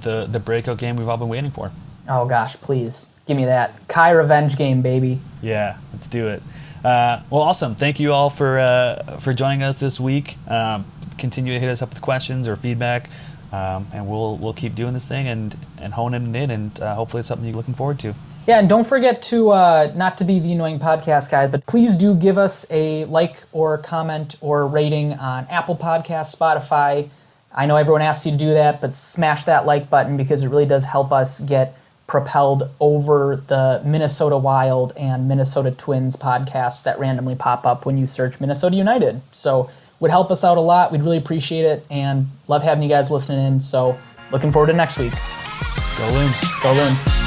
[0.00, 1.70] the the breakout game we've all been waiting for.
[2.08, 5.20] Oh gosh, please give me that Kei revenge game, baby.
[5.40, 6.42] Yeah, let's do it.
[6.84, 7.76] Uh, well, awesome.
[7.76, 10.36] Thank you all for uh, for joining us this week.
[10.48, 10.84] Um,
[11.16, 13.08] continue to hit us up with questions or feedback,
[13.52, 16.96] um, and we'll we'll keep doing this thing and and honing it in, and uh,
[16.96, 18.14] hopefully it's something you're looking forward to.
[18.48, 21.94] Yeah, and don't forget to uh, not to be the annoying podcast guys, but please
[21.94, 27.08] do give us a like or comment or rating on Apple Podcasts, Spotify.
[27.54, 30.48] I know everyone asks you to do that, but smash that like button because it
[30.48, 31.76] really does help us get
[32.10, 38.04] propelled over the Minnesota Wild and Minnesota Twins podcasts that randomly pop up when you
[38.04, 39.20] search Minnesota United.
[39.30, 39.70] So
[40.00, 40.90] would help us out a lot.
[40.90, 43.60] We'd really appreciate it and love having you guys listening in.
[43.60, 43.96] So
[44.32, 45.12] looking forward to next week.
[45.12, 46.40] Go Loons.
[46.64, 47.19] Go Loons.